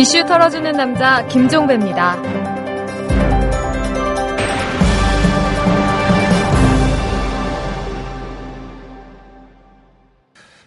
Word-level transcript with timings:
이슈 0.00 0.24
털어주는 0.24 0.72
남자 0.72 1.26
김종배입니다. 1.26 2.16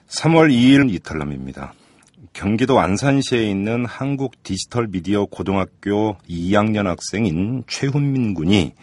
3월 0.08 0.54
2일 0.54 0.94
이탈남입니다. 0.94 1.74
경기도 2.34 2.80
안산시에 2.80 3.50
있는 3.50 3.86
한국 3.86 4.44
디지털 4.44 4.86
미디어 4.86 5.26
고등학교 5.26 6.16
2학년 6.30 6.86
학생인 6.86 7.64
최훈민 7.66 8.36
군이 8.36 8.76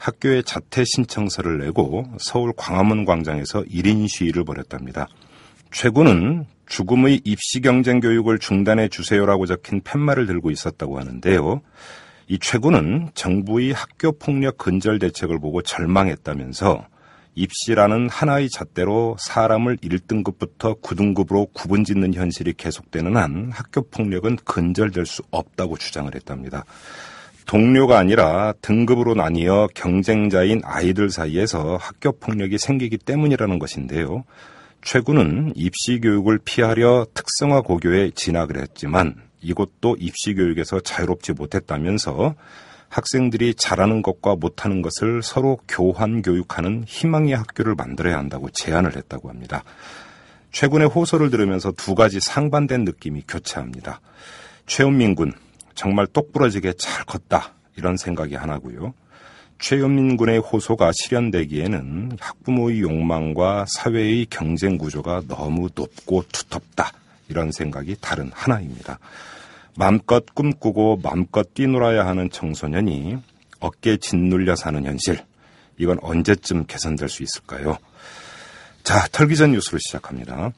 학교에 0.00 0.42
자퇴 0.42 0.82
신청서를 0.84 1.58
내고 1.58 2.04
서울 2.18 2.52
광화문 2.56 3.04
광장에서 3.04 3.62
1인 3.62 4.08
시위를 4.08 4.42
벌였답니다. 4.42 5.06
최 5.70 5.88
군은 5.88 6.46
죽음의 6.66 7.22
입시 7.24 7.60
경쟁 7.60 8.00
교육을 8.00 8.38
중단해 8.38 8.88
주세요라고 8.88 9.46
적힌 9.46 9.80
팻말을 9.82 10.26
들고 10.26 10.50
있었다고 10.50 10.98
하는데요. 10.98 11.60
이 12.28 12.38
최군은 12.38 13.10
정부의 13.14 13.72
학교 13.72 14.12
폭력 14.12 14.56
근절 14.58 14.98
대책을 14.98 15.38
보고 15.38 15.62
절망했다면서 15.62 16.86
입시라는 17.34 18.08
하나의 18.08 18.48
잣대로 18.48 19.16
사람을 19.18 19.78
1등급부터 19.78 20.80
9등급으로 20.80 21.52
구분 21.52 21.84
짓는 21.84 22.14
현실이 22.14 22.54
계속되는 22.54 23.16
한 23.16 23.50
학교 23.52 23.82
폭력은 23.82 24.36
근절될 24.44 25.04
수 25.04 25.22
없다고 25.30 25.76
주장을 25.76 26.14
했답니다. 26.14 26.64
동료가 27.46 27.98
아니라 27.98 28.54
등급으로 28.62 29.14
나뉘어 29.14 29.68
경쟁자인 29.74 30.62
아이들 30.64 31.10
사이에서 31.10 31.76
학교 31.76 32.12
폭력이 32.12 32.56
생기기 32.56 32.96
때문이라는 32.98 33.58
것인데요. 33.58 34.24
최군은 34.84 35.54
입시 35.56 35.98
교육을 35.98 36.38
피하려 36.44 37.06
특성화 37.14 37.62
고교에 37.62 38.10
진학을 38.14 38.60
했지만 38.60 39.14
이곳도 39.40 39.96
입시 39.98 40.34
교육에서 40.34 40.78
자유롭지 40.78 41.32
못했다면서 41.32 42.34
학생들이 42.90 43.54
잘하는 43.54 44.02
것과 44.02 44.36
못하는 44.36 44.82
것을 44.82 45.22
서로 45.22 45.58
교환 45.66 46.20
교육하는 46.20 46.84
희망의 46.86 47.34
학교를 47.34 47.74
만들어야 47.74 48.18
한다고 48.18 48.50
제안을 48.50 48.94
했다고 48.94 49.30
합니다. 49.30 49.64
최근의 50.52 50.88
호소를 50.88 51.30
들으면서 51.30 51.72
두 51.72 51.94
가지 51.94 52.20
상반된 52.20 52.84
느낌이 52.84 53.24
교차합니다. 53.26 54.02
최은민 54.66 55.14
군, 55.14 55.32
정말 55.74 56.06
똑부러지게 56.06 56.74
잘 56.74 57.06
컸다. 57.06 57.54
이런 57.76 57.96
생각이 57.96 58.34
하나고요. 58.34 58.92
최은민 59.64 60.18
군의 60.18 60.40
호소가 60.40 60.92
실현되기에는 60.94 62.18
학부모의 62.20 62.82
욕망과 62.82 63.64
사회의 63.66 64.26
경쟁 64.28 64.76
구조가 64.76 65.22
너무 65.26 65.70
높고 65.74 66.22
두텁다. 66.30 66.92
이런 67.30 67.50
생각이 67.50 67.96
다른 67.98 68.30
하나입니다. 68.34 68.98
마음껏 69.74 70.22
꿈꾸고 70.34 71.00
마음껏 71.02 71.54
뛰놀아야 71.54 72.04
하는 72.04 72.28
청소년이 72.28 73.16
어깨 73.60 73.96
짓눌려 73.96 74.54
사는 74.54 74.84
현실. 74.84 75.24
이건 75.78 75.98
언제쯤 76.02 76.66
개선될 76.66 77.08
수 77.08 77.22
있을까요? 77.22 77.78
자, 78.82 79.08
털기 79.12 79.34
전 79.34 79.52
뉴스로 79.52 79.78
시작합니다. 79.78 80.52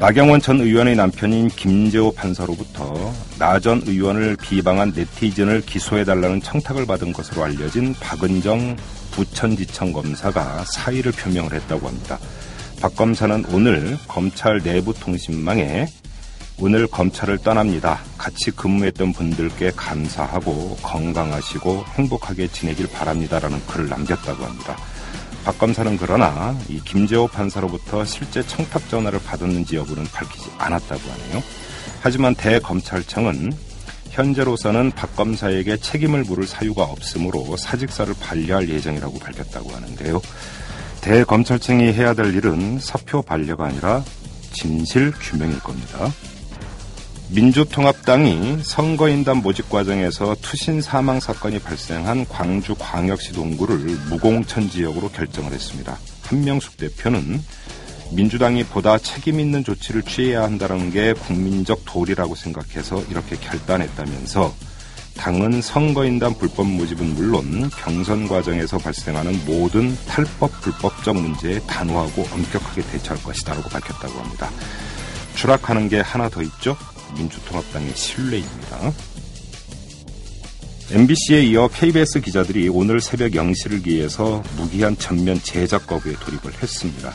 나경원 0.00 0.40
전 0.40 0.60
의원의 0.60 0.94
남편인 0.94 1.48
김재호 1.48 2.12
판사로부터 2.12 3.12
나 3.38 3.58
전 3.58 3.82
의원을 3.84 4.36
비방한 4.36 4.92
네티즌을 4.94 5.62
기소해달라는 5.62 6.40
청탁을 6.40 6.86
받은 6.86 7.12
것으로 7.12 7.42
알려진 7.42 7.94
박은정 7.94 8.76
부천지청 9.10 9.92
검사가 9.92 10.64
사의를 10.64 11.10
표명을 11.10 11.52
했다고 11.52 11.88
합니다. 11.88 12.18
박 12.80 12.94
검사는 12.94 13.44
오늘 13.52 13.98
검찰 14.06 14.62
내부 14.62 14.94
통신망에 14.94 15.88
오늘 16.60 16.86
검찰을 16.86 17.38
떠납니다. 17.38 17.98
같이 18.16 18.52
근무했던 18.52 19.12
분들께 19.12 19.72
감사하고 19.74 20.76
건강하시고 20.82 21.84
행복하게 21.96 22.46
지내길 22.48 22.88
바랍니다라는 22.92 23.66
글을 23.66 23.88
남겼다고 23.88 24.44
합니다. 24.44 24.76
박 25.48 25.58
검사는 25.58 25.96
그러나 25.96 26.54
이 26.68 26.78
김재호 26.78 27.26
판사로부터 27.26 28.04
실제 28.04 28.46
청탁 28.46 28.86
전화를 28.90 29.18
받았는지 29.18 29.76
여부는 29.76 30.04
밝히지 30.12 30.50
않았다고 30.58 31.00
하네요. 31.00 31.42
하지만 32.02 32.34
대검찰청은 32.34 33.54
현재로서는 34.10 34.90
박 34.90 35.16
검사에게 35.16 35.78
책임을 35.78 36.24
물을 36.24 36.46
사유가 36.46 36.82
없으므로 36.82 37.56
사직서를 37.56 38.12
반려할 38.20 38.68
예정이라고 38.68 39.18
밝혔다고 39.18 39.70
하는데요. 39.70 40.20
대검찰청이 41.00 41.94
해야 41.94 42.12
될 42.12 42.34
일은 42.34 42.78
사표 42.78 43.22
반려가 43.22 43.68
아니라 43.68 44.04
진실 44.52 45.12
규명일 45.12 45.60
겁니다. 45.60 46.12
민주통합당이 47.30 48.60
선거인단 48.62 49.38
모집 49.38 49.68
과정에서 49.68 50.34
투신 50.40 50.80
사망 50.80 51.20
사건이 51.20 51.58
발생한 51.58 52.26
광주 52.26 52.74
광역시 52.78 53.32
동구를 53.32 53.76
무공천 54.08 54.70
지역으로 54.70 55.10
결정을 55.10 55.52
했습니다. 55.52 55.98
한명숙 56.22 56.78
대표는 56.78 57.42
민주당이 58.12 58.64
보다 58.64 58.96
책임 58.96 59.40
있는 59.40 59.62
조치를 59.62 60.02
취해야 60.04 60.42
한다는 60.42 60.90
게 60.90 61.12
국민적 61.12 61.82
도리라고 61.84 62.34
생각해서 62.34 63.02
이렇게 63.10 63.36
결단했다면서 63.36 64.54
당은 65.18 65.60
선거인단 65.60 66.38
불법 66.38 66.66
모집은 66.66 67.14
물론 67.14 67.68
경선 67.70 68.28
과정에서 68.28 68.78
발생하는 68.78 69.44
모든 69.44 69.94
탈법 70.06 70.60
불법적 70.62 71.16
문제에 71.16 71.58
단호하고 71.66 72.26
엄격하게 72.32 72.82
대처할 72.82 73.22
것이다라고 73.22 73.68
밝혔다고 73.68 74.18
합니다. 74.18 74.48
추락하는 75.34 75.88
게 75.88 76.00
하나 76.00 76.28
더 76.30 76.40
있죠. 76.42 76.76
민주통합당의 77.16 77.92
신뢰입니다. 77.94 78.92
MBC에 80.90 81.42
이어 81.42 81.68
KBS 81.68 82.20
기자들이 82.20 82.68
오늘 82.70 83.00
새벽 83.00 83.32
0시를 83.32 83.84
기해서 83.84 84.42
무기한 84.56 84.96
전면 84.96 85.38
제작 85.42 85.86
거부에 85.86 86.14
돌입을 86.14 86.62
했습니다. 86.62 87.14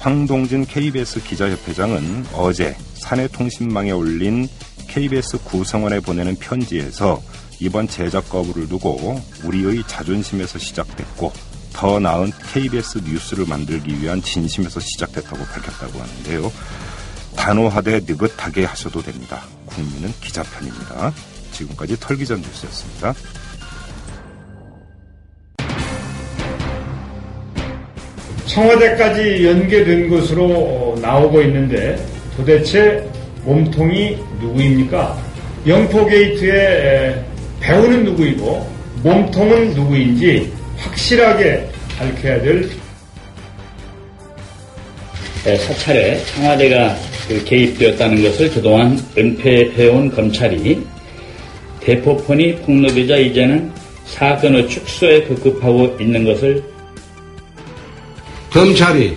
황동진 0.00 0.66
KBS 0.66 1.22
기자협회장은 1.22 2.26
어제 2.32 2.76
사내통신망에 2.94 3.92
올린 3.92 4.48
KBS 4.88 5.38
구성원에 5.44 6.00
보내는 6.00 6.36
편지에서 6.36 7.22
이번 7.60 7.88
제작 7.88 8.28
거부를 8.28 8.68
두고 8.68 9.20
우리의 9.44 9.84
자존심에서 9.86 10.58
시작됐고 10.58 11.32
더 11.72 12.00
나은 12.00 12.32
KBS 12.52 12.98
뉴스를 13.04 13.46
만들기 13.46 14.00
위한 14.00 14.22
진심에서 14.22 14.80
시작됐다고 14.80 15.36
밝혔다고 15.36 16.00
하는데요. 16.00 16.50
단호하되 17.36 18.00
느긋하게 18.06 18.64
하셔도 18.64 19.02
됩니다. 19.02 19.42
국민은 19.66 20.12
기자 20.20 20.42
편입니다. 20.42 21.12
지금까지 21.52 21.98
털기전 22.00 22.40
뉴스였습니다. 22.40 23.14
청와대까지 28.46 29.46
연계된 29.46 30.08
것으로 30.08 30.98
나오고 31.00 31.42
있는데 31.42 31.96
도대체 32.36 33.06
몸통이 33.44 34.18
누구입니까? 34.40 35.16
영포게이트의 35.66 37.24
배우는 37.60 38.04
누구이고 38.04 38.66
몸통은 39.02 39.74
누구인지 39.74 40.52
확실하게 40.78 41.68
밝혀야 41.98 42.40
될 42.40 42.70
네, 45.44 45.56
사찰에 45.58 46.24
청와대가 46.24 46.96
그 46.96 47.15
개입되었다는 47.28 48.22
것을 48.22 48.50
그동안 48.50 48.98
은폐해온 49.16 50.10
검찰이 50.10 50.86
대포폰이 51.80 52.56
폭로되자 52.56 53.16
이제는 53.16 53.72
사건의 54.06 54.68
축소에 54.68 55.24
급급하고 55.24 55.96
있는 56.00 56.24
것을 56.24 56.62
검찰이 58.50 59.16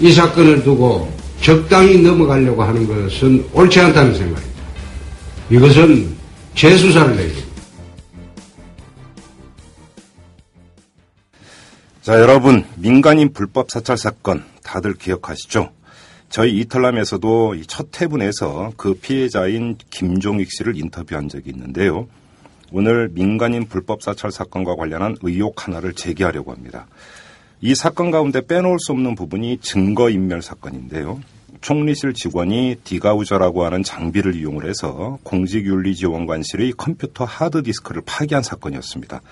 이 0.00 0.12
사건을 0.12 0.62
두고 0.62 1.10
적당히 1.40 2.00
넘어가려고 2.00 2.62
하는 2.62 2.86
것은 2.86 3.44
옳지 3.52 3.80
않다는 3.80 4.14
생각입니다. 4.14 4.62
이것은 5.50 6.16
재수사를 6.54 7.14
내야 7.14 7.26
됩니다. 7.28 7.46
자, 12.02 12.20
여러분, 12.20 12.64
민간인 12.76 13.32
불법 13.32 13.70
사찰 13.70 13.96
사건 13.96 14.44
다들 14.62 14.94
기억하시죠? 14.94 15.75
저희 16.28 16.58
이탈남에서도 16.58 17.54
첫 17.66 18.00
회분에서 18.00 18.72
그 18.76 18.94
피해자인 18.94 19.76
김종익 19.90 20.50
씨를 20.50 20.76
인터뷰한 20.76 21.28
적이 21.28 21.50
있는데요. 21.50 22.08
오늘 22.72 23.08
민간인 23.12 23.66
불법 23.66 24.02
사찰 24.02 24.30
사건과 24.32 24.74
관련한 24.74 25.16
의혹 25.22 25.66
하나를 25.66 25.94
제기하려고 25.94 26.52
합니다. 26.52 26.86
이 27.60 27.74
사건 27.74 28.10
가운데 28.10 28.40
빼놓을 28.46 28.78
수 28.80 28.92
없는 28.92 29.14
부분이 29.14 29.58
증거인멸 29.58 30.42
사건인데요. 30.42 31.20
총리실 31.62 32.12
직원이 32.12 32.76
디가우저라고 32.84 33.64
하는 33.64 33.82
장비를 33.82 34.34
이용을 34.34 34.68
해서 34.68 35.18
공직윤리지원관실의 35.22 36.72
컴퓨터 36.72 37.24
하드디스크를 37.24 38.02
파기한 38.04 38.42
사건이었습니다. 38.42 39.22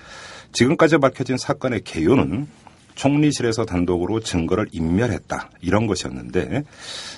지금까지 0.51 0.97
밝혀진 0.97 1.37
사건의 1.37 1.81
개요는 1.83 2.47
총리실에서 2.95 3.65
단독으로 3.65 4.21
증거를 4.21 4.67
인멸했다. 4.71 5.51
이런 5.61 5.87
것이었는데 5.87 6.63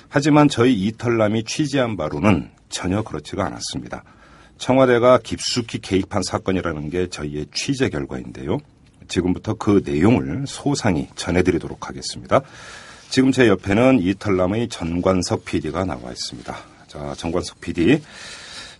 하지만 0.08 0.48
저희 0.48 0.74
이털남이 0.74 1.44
취재한 1.44 1.96
바로는 1.96 2.50
전혀 2.68 3.02
그렇지가 3.02 3.46
않았습니다. 3.46 4.04
청와대가 4.58 5.18
깊숙이 5.18 5.78
개입한 5.78 6.22
사건이라는 6.22 6.90
게 6.90 7.08
저희의 7.08 7.46
취재 7.54 7.88
결과인데요. 7.88 8.58
지금부터 9.06 9.54
그 9.54 9.82
내용을 9.84 10.44
소상히 10.46 11.08
전해드리도록 11.14 11.88
하겠습니다. 11.88 12.42
지금 13.08 13.32
제 13.32 13.48
옆에는 13.48 14.00
이털남의 14.00 14.68
전관석 14.68 15.44
PD가 15.44 15.84
나와 15.84 16.10
있습니다. 16.10 16.56
자, 16.88 17.14
전관석 17.16 17.60
PD. 17.60 18.02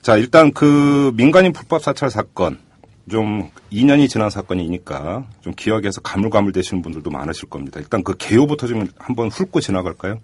자, 0.02 0.16
일단 0.16 0.52
그 0.52 1.12
민간인 1.14 1.52
불법 1.52 1.82
사찰 1.82 2.10
사건 2.10 2.58
좀 3.08 3.50
2년이 3.72 4.08
지난 4.08 4.30
사건이니까 4.30 5.24
좀 5.40 5.52
기억에서 5.54 6.00
가물가물 6.00 6.52
되시는 6.52 6.82
분들도 6.82 7.10
많으실 7.10 7.48
겁니다. 7.48 7.80
일단 7.80 8.02
그 8.02 8.16
개요부터 8.16 8.66
좀 8.66 8.86
한번 8.98 9.28
훑고 9.28 9.60
지나갈까요? 9.60 10.20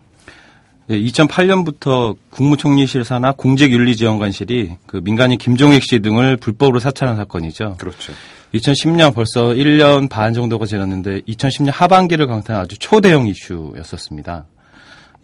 예, 0.90 1.00
2008년부터 1.00 2.14
국무총리실 2.30 3.04
산하 3.04 3.32
공직윤리지원관실이 3.32 4.76
그 4.86 5.00
민간인 5.02 5.38
김종익 5.38 5.82
씨 5.82 6.00
등을 6.00 6.36
불법으로 6.36 6.78
사찰한 6.78 7.16
사건이죠. 7.16 7.76
그렇죠. 7.78 8.12
2010년 8.52 9.14
벌써 9.14 9.46
1년 9.46 10.08
반 10.08 10.32
정도가 10.34 10.66
지났는데 10.66 11.22
2010년 11.22 11.72
하반기를 11.72 12.26
강타한 12.26 12.62
아주 12.62 12.78
초대형 12.78 13.26
이슈였었습니다. 13.28 14.46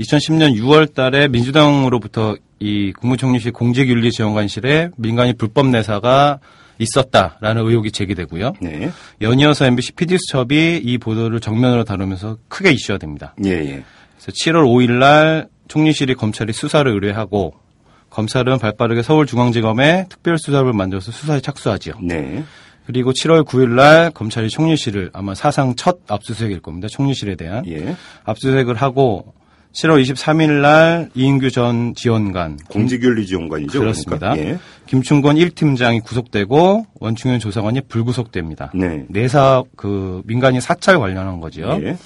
2010년 0.00 0.56
6월 0.56 0.94
달에 0.94 1.28
민주당으로부터 1.28 2.36
이 2.58 2.92
국무총리실 2.92 3.52
공직윤리지원관실에 3.52 4.90
민간인 4.96 5.36
불법 5.36 5.66
내사가 5.68 6.40
있었다라는 6.80 7.66
의혹이 7.66 7.92
제기되고요. 7.92 8.54
네. 8.60 8.90
연이어서 9.20 9.66
MBC 9.66 9.92
PD수첩이 9.92 10.80
이 10.82 10.98
보도를 10.98 11.40
정면으로 11.40 11.84
다루면서 11.84 12.38
크게 12.48 12.72
이슈가 12.72 12.98
됩니다. 12.98 13.34
예, 13.44 13.50
예. 13.50 13.84
그래서 14.16 14.32
7월 14.32 14.64
5일 14.64 14.92
날 14.92 15.48
총리실이 15.68 16.14
검찰이 16.14 16.52
수사를 16.52 16.90
의뢰하고 16.90 17.54
검찰은 18.08 18.58
발빠르게 18.58 19.02
서울중앙지검에 19.02 20.06
특별수사를 20.08 20.72
만들어서 20.72 21.12
수사에 21.12 21.40
착수하지요. 21.40 21.94
네. 22.02 22.42
그리고 22.86 23.12
7월 23.12 23.44
9일 23.44 23.68
날 23.68 24.10
검찰이 24.10 24.48
총리실을 24.48 25.10
아마 25.12 25.34
사상 25.34 25.76
첫 25.76 26.00
압수수색일 26.08 26.60
겁니다. 26.60 26.88
총리실에 26.90 27.36
대한 27.36 27.64
예. 27.68 27.94
압수수색을 28.24 28.74
하고 28.74 29.32
7월 29.72 30.02
23일 30.02 30.60
날 30.60 31.10
이인규 31.14 31.50
전 31.50 31.94
지원관 31.94 32.58
공직윤리 32.68 33.26
지원관이죠. 33.26 33.78
그렇습니다. 33.78 34.32
그러니까. 34.32 34.52
예. 34.54 34.58
김충건 34.86 35.36
1팀장이 35.36 36.02
구속되고 36.02 36.86
원충현 36.98 37.38
조사관이 37.38 37.82
불구속됩니다. 37.82 38.72
네. 38.74 39.04
내사 39.08 39.62
그 39.76 40.22
민간인 40.24 40.60
사찰 40.60 40.98
관련한 40.98 41.40
거죠. 41.40 41.78
예. 41.82 41.96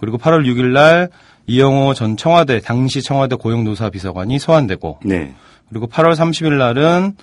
그리고 0.00 0.18
8월 0.18 0.44
6일 0.44 0.72
날 0.72 1.10
이영호 1.46 1.94
전 1.94 2.16
청와대 2.16 2.60
당시 2.60 3.02
청와대 3.02 3.36
고용노사 3.36 3.90
비서관이 3.90 4.38
소환되고 4.38 5.00
네. 5.04 5.32
그리고 5.68 5.86
8월 5.86 6.14
30일 6.14 6.58
날은 6.58 7.14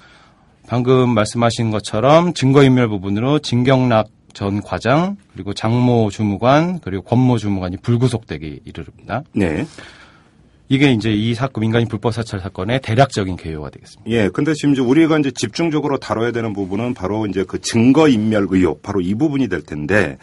방금 0.68 1.10
말씀하신 1.10 1.72
것처럼 1.72 2.34
증거인멸 2.34 2.88
부분으로 2.88 3.40
진경락 3.40 4.08
전 4.34 4.62
과장 4.62 5.18
그리고 5.34 5.54
장모 5.54 6.10
주무관 6.12 6.80
그리고 6.80 7.04
권모 7.04 7.38
주무관이 7.38 7.78
불구속되기 7.78 8.62
이르릅니다. 8.66 9.24
네. 9.34 9.66
이게 10.72 10.92
이제 10.92 11.12
이 11.12 11.34
사건 11.34 11.62
민간인 11.62 11.88
불법 11.88 12.14
사찰 12.14 12.40
사건의 12.40 12.80
대략적인 12.82 13.38
개요가 13.38 13.72
되겠습니다. 13.72 14.10
예. 14.12 14.30
근데 14.30 14.54
지금 14.54 14.74
이제 14.74 14.82
우리가 14.82 15.18
이제 15.18 15.32
집중적으로 15.32 15.98
다뤄야 15.98 16.32
되는 16.32 16.54
부분은 16.54 16.94
바로 16.94 17.26
이제 17.26 17.44
그 17.44 17.60
증거 17.60 18.08
인멸 18.08 18.48
의혹, 18.52 18.84
바로 18.84 19.02
이 19.02 19.16
부분이 19.16 19.50
될 19.50 19.64
텐데 19.64 20.18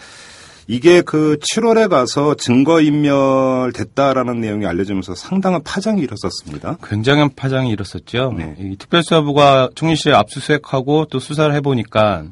이게 0.68 1.00
그 1.00 1.38
7월에 1.40 1.88
가서 1.88 2.36
증거 2.36 2.80
인멸 2.80 3.72
됐다라는 3.72 4.40
내용이 4.40 4.66
알려지면서 4.66 5.16
상당한 5.16 5.62
파장이 5.64 6.00
일었었습니다. 6.02 6.78
굉장한 6.82 7.30
파장이 7.34 7.70
일었었죠. 7.70 8.34
네. 8.36 8.54
이 8.58 8.76
특별수사부가 8.76 9.70
총리실에 9.74 10.14
압수수색하고 10.14 11.06
또 11.06 11.18
수사를 11.18 11.52
해보니까 11.56 12.24
이 12.24 12.28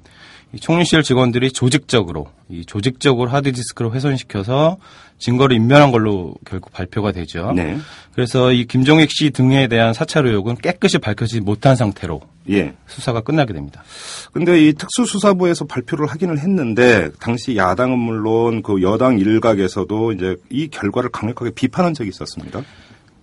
총리실 0.61 1.03
직원들이 1.03 1.53
조직적으로 1.53 2.29
이 2.49 2.65
조직적으로 2.65 3.31
하드디스크를 3.31 3.93
훼손시켜서 3.93 4.79
증거를 5.19 5.57
인멸한 5.57 5.91
걸로 5.91 6.35
결국 6.45 6.73
발표가 6.73 7.13
되죠. 7.13 7.53
네. 7.53 7.79
그래서 8.13 8.53
이 8.53 8.65
김종익 8.67 9.11
씨 9.11 9.31
등에 9.31 9.69
대한 9.69 9.95
사찰 9.95 10.27
의혹은 10.27 10.57
깨끗이 10.57 10.99
밝혀지지 10.99 11.41
못한 11.41 11.77
상태로 11.77 12.21
예. 12.51 12.75
수사가 12.87 13.21
끝나게 13.23 13.53
됩니다. 13.53 13.83
근데 14.33 14.67
이 14.67 14.73
특수수사부에서 14.75 15.65
발표를 15.65 16.07
하기는 16.07 16.39
했는데 16.39 17.11
당시 17.21 17.57
야당은 17.57 17.99
물론 17.99 18.63
그 18.63 18.83
여당 18.83 19.19
일각에서도 19.19 20.13
이제 20.13 20.37
이 20.51 20.69
결과를 20.69 21.11
강력하게 21.11 21.53
비판한 21.53 21.95
적이 21.95 22.11
있었습니다. 22.11 22.63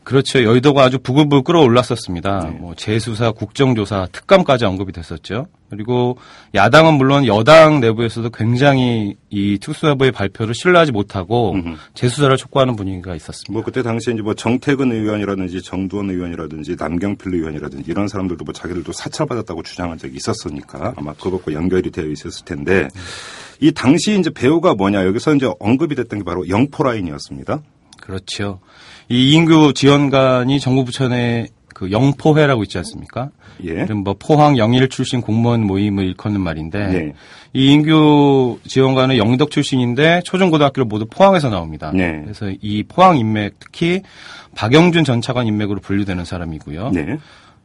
그렇죠. 0.03 0.43
여의도가 0.43 0.83
아주 0.83 0.97
부글부글 0.99 1.43
끓어올랐었습니다. 1.43 2.39
네. 2.39 2.49
뭐 2.59 2.73
재수사, 2.75 3.31
국정조사, 3.31 4.07
특감까지 4.11 4.65
언급이 4.65 4.91
됐었죠. 4.91 5.47
그리고 5.69 6.17
야당은 6.53 6.95
물론 6.95 7.25
여당 7.27 7.79
내부에서도 7.79 8.29
굉장히 8.31 9.15
이 9.29 9.57
특수사부의 9.59 10.11
발표를 10.11 10.53
신뢰하지 10.53 10.91
못하고 10.91 11.53
음흠. 11.53 11.75
재수사를 11.93 12.35
촉구하는 12.35 12.75
분위기가 12.75 13.15
있었습니다. 13.15 13.53
뭐 13.53 13.63
그때 13.63 13.81
당시에 13.81 14.13
이제 14.13 14.21
뭐 14.21 14.33
정태근 14.33 14.91
의원이라든지 14.91 15.61
정두원 15.61 16.09
의원이라든지 16.09 16.75
남경필 16.77 17.33
의원이라든지 17.33 17.89
이런 17.89 18.09
사람들도 18.09 18.43
뭐 18.43 18.53
자기들도 18.53 18.91
사찰받았다고 18.91 19.63
주장한 19.63 19.97
적이 19.97 20.17
있었으니까 20.17 20.93
아마 20.97 21.13
그것과 21.13 21.53
연결이 21.53 21.89
되어 21.89 22.07
있었을 22.07 22.43
텐데 22.43 22.89
이 23.61 23.71
당시 23.71 24.19
이제 24.19 24.29
배우가 24.29 24.73
뭐냐 24.73 25.05
여기서 25.05 25.35
이제 25.35 25.49
언급이 25.59 25.95
됐던 25.95 26.19
게 26.19 26.25
바로 26.25 26.49
영포 26.49 26.83
라인이었습니다. 26.83 27.61
그렇죠. 28.01 28.59
이 29.11 29.31
이인규 29.31 29.73
지원관이 29.73 30.59
정부 30.59 30.85
부천에 30.85 31.47
그 31.73 31.91
영포회라고 31.91 32.63
있지 32.63 32.77
않습니까? 32.77 33.29
예. 33.65 33.83
뭐 33.85 34.15
포항 34.17 34.57
영일 34.57 34.87
출신 34.87 35.19
공무원 35.21 35.65
모임을 35.65 36.05
일컫는 36.05 36.39
말인데 36.39 36.87
네. 36.87 37.13
이 37.53 37.71
인규 37.73 38.59
지원관은 38.65 39.17
영덕 39.17 39.51
출신인데 39.51 40.21
초중고등학교를 40.23 40.85
모두 40.85 41.05
포항에서 41.09 41.49
나옵니다. 41.49 41.91
네. 41.93 42.21
그래서 42.23 42.51
이 42.61 42.83
포항 42.83 43.17
인맥 43.17 43.55
특히 43.59 44.01
박영준 44.55 45.03
전 45.03 45.21
차관 45.21 45.47
인맥으로 45.47 45.81
분류되는 45.81 46.23
사람이고요. 46.23 46.91
네. 46.91 47.17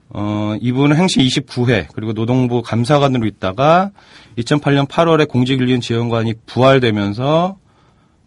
어, 0.08 0.54
이분은 0.60 0.96
행시 0.96 1.20
29회 1.20 1.86
그리고 1.92 2.12
노동부 2.12 2.62
감사관으로 2.62 3.26
있다가 3.26 3.90
2008년 4.38 4.88
8월에 4.88 5.28
공직윤리 5.28 5.80
지원관이 5.80 6.34
부활되면서 6.46 7.58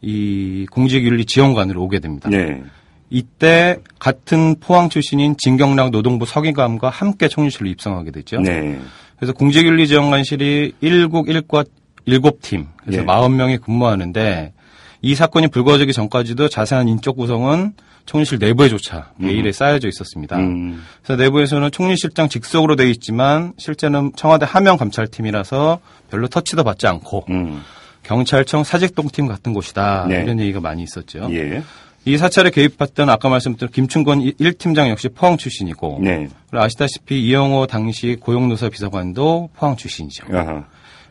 이 0.02 0.66
공직윤리 0.72 1.26
지원관으로 1.26 1.82
오게 1.84 2.00
됩니다. 2.00 2.30
네. 2.30 2.62
이때 3.10 3.78
같은 3.98 4.56
포항 4.60 4.90
출신인 4.90 5.36
진경락 5.38 5.92
노동부 5.92 6.26
서기감과 6.26 6.90
함께 6.90 7.28
총리실로 7.28 7.70
입성하게 7.70 8.12
되죠. 8.12 8.40
네. 8.40 8.80
그래서 9.18 9.34
공직윤리지원관실이 9.34 10.74
1국 10.82 11.28
1과 11.28 11.68
7팀, 12.08 12.68
그래서 12.78 13.02
예. 13.02 13.06
40명이 13.06 13.62
근무하는데 13.62 14.54
이 15.02 15.16
사건이 15.16 15.48
불거지기 15.48 15.94
전까지도 15.94 16.50
자세한 16.50 16.88
인적 16.88 17.16
구성은 17.16 17.74
총리실 18.06 18.40
내부에조차 18.40 19.12
메일에 19.18 19.52
쌓여져 19.52 19.88
있었습니다. 19.88 20.38
음. 20.38 20.84
그래서 21.04 21.22
내부에서는 21.22 21.70
총리실장 21.70 22.28
직속으로 22.28 22.76
되어 22.76 22.88
있지만 22.88 23.54
실제는 23.58 24.14
청와대 24.16 24.48
하명 24.50 24.78
감찰팀이라서 24.78 25.80
별로 26.10 26.28
터치도 26.28 26.64
받지 26.64 26.88
않고 26.88 27.26
음. 27.30 27.62
경찰청 28.04 28.64
사직동팀 28.64 29.28
같은 29.28 29.54
곳이다 29.54 30.08
네. 30.10 30.24
이런 30.24 30.40
얘기가 30.40 30.60
많이 30.60 30.82
있었죠. 30.84 31.28
예. 31.32 31.62
이 32.06 32.18
사찰에 32.18 32.50
개입했던 32.50 33.10
아까 33.10 33.30
말씀드린 33.30 33.72
김충건 33.72 34.22
1팀장 34.40 34.90
역시 34.90 35.10
포항 35.10 35.38
출신이고 35.38 36.00
네. 36.02 36.28
아시다시피 36.52 37.22
이영호 37.22 37.68
당시 37.68 38.18
고용노사 38.20 38.70
비서관도 38.70 39.50
포항 39.56 39.76
출신이죠. 39.76 40.26
아하. 40.34 40.66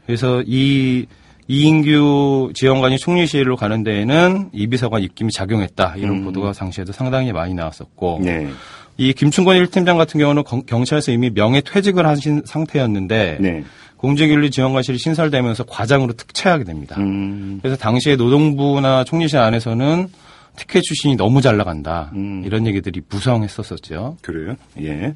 그래서 0.06 0.42
이 0.46 1.06
이인규 1.46 2.52
지원관이 2.54 2.98
총리실로 2.98 3.56
가는 3.56 3.82
데에는 3.82 4.50
이 4.52 4.66
비서관 4.66 5.02
입김이 5.02 5.32
작용했다 5.32 5.94
이런 5.96 6.24
보도가 6.24 6.52
당시에도 6.52 6.92
상당히 6.92 7.32
많이 7.32 7.54
나왔었고 7.54 8.18
음. 8.18 8.24
네. 8.24 8.48
이 8.96 9.12
김충건 9.12 9.56
1팀장 9.64 9.96
같은 9.96 10.18
경우는 10.20 10.42
경- 10.44 10.62
경찰에서 10.66 11.12
이미 11.12 11.30
명예 11.30 11.60
퇴직을 11.60 12.06
하신 12.06 12.42
상태였는데 12.44 13.38
네. 13.40 13.64
공직윤리 13.98 14.50
지원관실이 14.50 14.98
신설되면서 14.98 15.64
과장으로 15.64 16.12
특채하게 16.14 16.64
됩니다. 16.64 16.96
음. 16.98 17.58
그래서 17.62 17.76
당시에 17.76 18.16
노동부나 18.16 19.04
총리실 19.04 19.38
안에서는 19.38 20.08
특혜 20.58 20.80
출신이 20.80 21.16
너무 21.16 21.40
잘 21.40 21.56
나간다 21.56 22.10
음. 22.14 22.42
이런 22.44 22.66
얘기들이 22.66 23.02
무성했었었죠. 23.08 24.16
그래요? 24.22 24.56
예. 24.82 25.14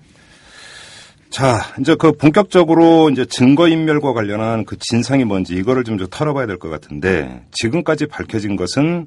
자, 1.30 1.62
이제 1.80 1.94
그 1.94 2.12
본격적으로 2.12 3.10
이제 3.10 3.24
증거인멸과 3.24 4.12
관련한 4.12 4.64
그 4.64 4.76
진상이 4.78 5.24
뭔지 5.24 5.54
이거를 5.54 5.84
좀, 5.84 5.98
좀 5.98 6.06
털어봐야 6.10 6.46
될 6.46 6.58
것 6.58 6.68
같은데 6.70 7.42
지금까지 7.52 8.06
밝혀진 8.06 8.56
것은 8.56 9.06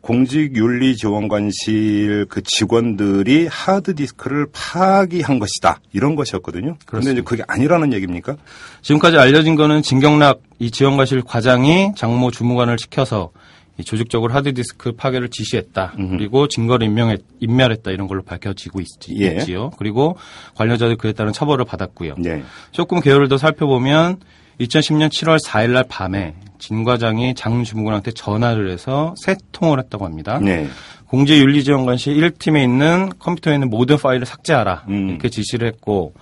공직윤리지원관실 0.00 2.26
그 2.28 2.42
직원들이 2.42 3.46
하드디스크를 3.48 4.46
파기한 4.52 5.38
것이다. 5.38 5.80
이런 5.92 6.16
것이었거든요. 6.16 6.76
그런데 6.86 7.12
이제 7.12 7.20
그게 7.22 7.42
아니라는 7.46 7.92
얘기입니까? 7.92 8.36
지금까지 8.82 9.18
알려진 9.18 9.54
거는 9.56 9.82
진경락 9.82 10.40
이 10.58 10.70
지원관실 10.70 11.22
과장이 11.22 11.92
장모 11.96 12.30
주무관을 12.30 12.78
시켜서 12.78 13.30
이 13.30 13.49
조직적으로 13.84 14.32
하드디스크 14.34 14.92
파괴를 14.92 15.28
지시했다. 15.28 15.94
그리고 15.96 16.48
증거를 16.48 16.86
인명했, 16.86 17.20
인멸했다 17.40 17.90
이런 17.90 18.06
걸로 18.06 18.22
밝혀지고 18.22 18.80
있, 18.80 18.86
예. 19.18 19.40
지요 19.40 19.70
그리고 19.78 20.16
관련자들 20.54 20.96
그에 20.96 21.12
따른 21.12 21.32
처벌을 21.32 21.64
받았고요. 21.64 22.14
네. 22.18 22.42
조금 22.72 23.00
개요를 23.00 23.28
더 23.28 23.36
살펴보면 23.36 24.18
2010년 24.60 25.08
7월 25.08 25.42
4일 25.42 25.70
날 25.70 25.84
밤에 25.88 26.34
진 26.58 26.84
과장이 26.84 27.34
장 27.34 27.64
주무관한테 27.64 28.12
전화를 28.12 28.70
해서 28.70 29.14
세 29.16 29.36
통을 29.52 29.78
했다고 29.78 30.04
합니다. 30.04 30.38
네. 30.38 30.68
공제 31.06 31.38
윤리 31.38 31.64
지원관실 31.64 32.14
1팀에 32.14 32.62
있는 32.62 33.10
컴퓨터에 33.18 33.54
있는 33.54 33.68
모든 33.68 33.96
파일을 33.96 34.26
삭제하라 34.26 34.84
음. 34.88 35.08
이렇게 35.08 35.28
지시를 35.28 35.66
했고 35.66 36.14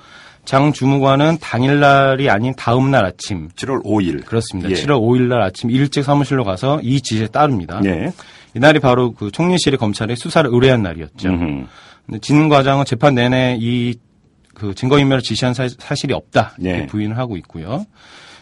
장 0.49 0.73
주무관은 0.73 1.39
당일날이 1.41 2.31
아닌 2.31 2.55
다음날 2.57 3.05
아침 3.05 3.49
7월 3.51 3.85
5일. 3.85 4.25
그렇습니다. 4.25 4.71
예. 4.71 4.75
7월 4.75 4.99
5일날 5.01 5.43
아침 5.43 5.71
일찍 5.71 6.03
사무실로 6.05 6.45
가서 6.45 6.81
이 6.83 7.01
지시에 7.01 7.27
따릅니다. 7.27 7.81
네. 7.83 8.13
이날이 8.55 8.79
바로 8.81 9.13
그 9.13 9.31
총리실이 9.31 9.77
검찰에 9.77 10.15
수사를 10.15 10.49
의뢰한 10.51 10.83
날이었죠. 10.83 11.29
음흠. 11.29 11.67
근데 12.07 12.19
진 12.21 12.49
과장은 12.49 12.85
재판 12.85 13.15
내내 13.15 13.59
이 13.61 13.95
그 14.59 14.75
증거인멸을 14.75 15.23
지시한 15.23 15.55
사, 15.55 15.67
실이 15.95 16.13
없다 16.13 16.55
이렇게 16.59 16.83
예. 16.83 16.87
부인을 16.87 17.17
하고 17.17 17.37
있고요. 17.39 17.87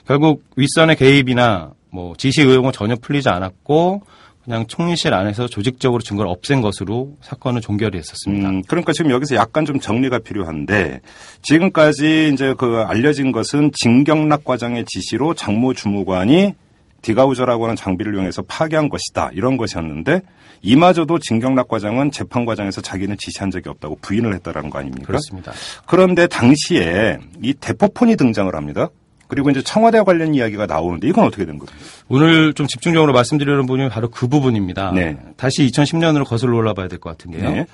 결국 0.06 0.42
윗선의 0.56 0.96
개입이나 0.96 1.72
뭐 1.90 2.14
지시 2.16 2.42
의혹은 2.42 2.72
전혀 2.72 2.96
풀리지 2.96 3.28
않았고 3.28 4.02
그냥 4.46 4.64
총리실 4.68 5.12
안에서 5.12 5.48
조직적으로 5.48 6.00
증거를 6.00 6.30
없앤 6.30 6.60
것으로 6.60 7.16
사건은 7.20 7.60
종결이 7.60 7.98
했었습니다. 7.98 8.48
음, 8.48 8.62
그러니까 8.62 8.92
지금 8.92 9.10
여기서 9.10 9.34
약간 9.34 9.64
좀 9.64 9.80
정리가 9.80 10.20
필요한데 10.20 11.00
지금까지 11.42 12.30
이제 12.32 12.54
그 12.56 12.84
알려진 12.86 13.32
것은 13.32 13.72
진경락 13.74 14.44
과장의 14.44 14.84
지시로 14.86 15.34
장모 15.34 15.74
주무관이 15.74 16.54
디가우저라고 17.02 17.64
하는 17.64 17.74
장비를 17.74 18.14
이용해서 18.14 18.42
파괴한 18.42 18.88
것이다 18.88 19.30
이런 19.32 19.56
것이었는데 19.56 20.20
이마저도 20.62 21.18
진경락 21.18 21.66
과장은 21.66 22.12
재판 22.12 22.44
과정에서 22.44 22.80
자기는 22.80 23.16
지시한 23.18 23.50
적이 23.50 23.70
없다고 23.70 23.98
부인을 24.00 24.32
했다라는 24.34 24.70
거 24.70 24.78
아닙니까? 24.78 25.08
그렇습니다. 25.08 25.52
그런데 25.86 26.28
당시에 26.28 27.18
이 27.42 27.52
대포폰이 27.52 28.14
등장을 28.14 28.54
합니다. 28.54 28.90
그리고 29.28 29.50
이제 29.50 29.62
청와대 29.62 30.00
관련 30.02 30.34
이야기가 30.34 30.66
나오는데 30.66 31.08
이건 31.08 31.24
어떻게 31.24 31.44
된 31.44 31.58
겁니까? 31.58 31.78
오늘 32.08 32.52
좀 32.54 32.66
집중적으로 32.66 33.12
말씀드리는 33.12 33.58
부분이 33.66 33.88
바로 33.88 34.08
그 34.08 34.28
부분입니다. 34.28 34.92
네. 34.92 35.16
다시 35.36 35.66
2010년으로 35.66 36.24
거슬러 36.26 36.56
올라봐야 36.56 36.88
될 36.88 36.98
것 36.98 37.10
같은 37.10 37.32
게요. 37.32 37.50
네. 37.50 37.66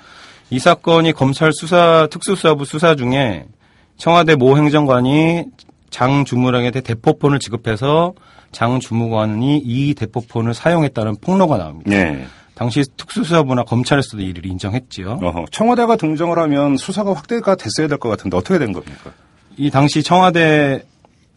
이 0.49 0.59
사건이 0.59 1.13
검찰 1.13 1.51
수사 1.53 2.07
특수수사부 2.11 2.65
수사 2.65 2.95
중에 2.95 3.45
청와대 3.97 4.35
모 4.35 4.57
행정관이 4.57 5.45
장 5.89 6.25
주무랑한테 6.25 6.81
대포폰을 6.81 7.39
지급해서 7.39 8.13
장 8.51 8.79
주무관이 8.79 9.61
이 9.63 9.93
대포폰을 9.93 10.53
사용했다는 10.53 11.17
폭로가 11.21 11.57
나옵니다. 11.57 11.89
네. 11.89 12.25
당시 12.55 12.83
특수수사부나 12.97 13.63
검찰에서도 13.63 14.21
이를 14.21 14.45
인정했지요. 14.45 15.19
어허. 15.23 15.45
청와대가 15.51 15.95
등장을 15.95 16.37
하면 16.37 16.77
수사가 16.77 17.13
확대가 17.13 17.55
됐어야 17.55 17.87
될 17.87 17.97
것 17.97 18.09
같은데 18.09 18.37
어떻게 18.37 18.59
된 18.59 18.73
겁니까? 18.73 19.11
이 19.57 19.69
당시 19.71 20.03
청와대 20.03 20.83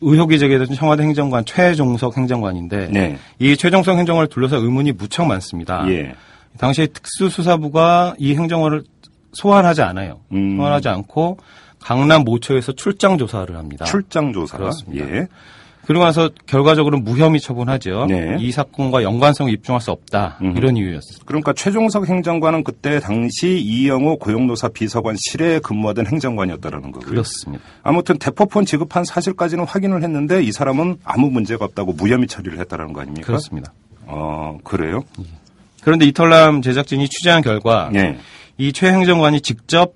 의혹이 0.00 0.38
제기됐던 0.38 0.76
청와대 0.76 1.02
행정관 1.02 1.44
최종석 1.44 2.16
행정관인데 2.16 2.88
네. 2.90 3.18
이 3.38 3.56
최종석 3.56 3.96
행정관을 3.96 4.28
둘러서 4.28 4.56
의문이 4.56 4.92
무척 4.92 5.26
많습니다. 5.26 5.84
예. 5.88 6.14
당시 6.58 6.86
특수수사부가 6.86 8.14
이 8.18 8.34
행정관을 8.34 8.84
소환하지 9.32 9.82
않아요. 9.82 10.20
음. 10.32 10.56
소환하지 10.56 10.88
않고 10.88 11.38
강남 11.80 12.24
모처에서 12.24 12.72
출장 12.72 13.18
조사를 13.18 13.54
합니다. 13.56 13.84
출장 13.84 14.32
조사. 14.32 14.58
그렇습니다. 14.58 15.08
예. 15.08 15.28
그리고 15.86 16.04
나서 16.04 16.30
결과적으로 16.46 16.98
무혐의 16.98 17.40
처분하죠. 17.40 18.06
네. 18.06 18.36
이 18.40 18.50
사건과 18.50 19.04
연관성을 19.04 19.52
입증할 19.52 19.80
수 19.80 19.92
없다. 19.92 20.38
음. 20.42 20.56
이런 20.56 20.76
이유였습니다. 20.76 21.24
그러니까 21.24 21.52
최종석 21.52 22.08
행정관은 22.08 22.64
그때 22.64 22.98
당시 22.98 23.58
이영호 23.60 24.18
고용노사 24.18 24.68
비서관실에 24.70 25.60
근무하던 25.60 26.06
행정관이었다라는 26.06 26.90
거고요. 26.90 27.08
그렇습니다. 27.08 27.62
아무튼 27.84 28.18
대포폰 28.18 28.66
지급한 28.66 29.04
사실까지는 29.04 29.64
확인을 29.64 30.02
했는데 30.02 30.42
이 30.42 30.50
사람은 30.50 30.98
아무 31.04 31.30
문제가 31.30 31.64
없다고 31.64 31.92
무혐의 31.92 32.26
처리를 32.26 32.58
했다라는 32.58 32.92
거 32.92 33.02
아닙니까? 33.02 33.26
그렇습니다. 33.26 33.72
어, 34.06 34.58
그래요? 34.64 35.04
그런데 35.82 36.04
이털남 36.06 36.62
제작진이 36.62 37.08
취재한 37.08 37.42
결과 37.42 37.90
네. 37.92 38.18
이최 38.58 38.88
행정관이 38.88 39.40
직접 39.40 39.94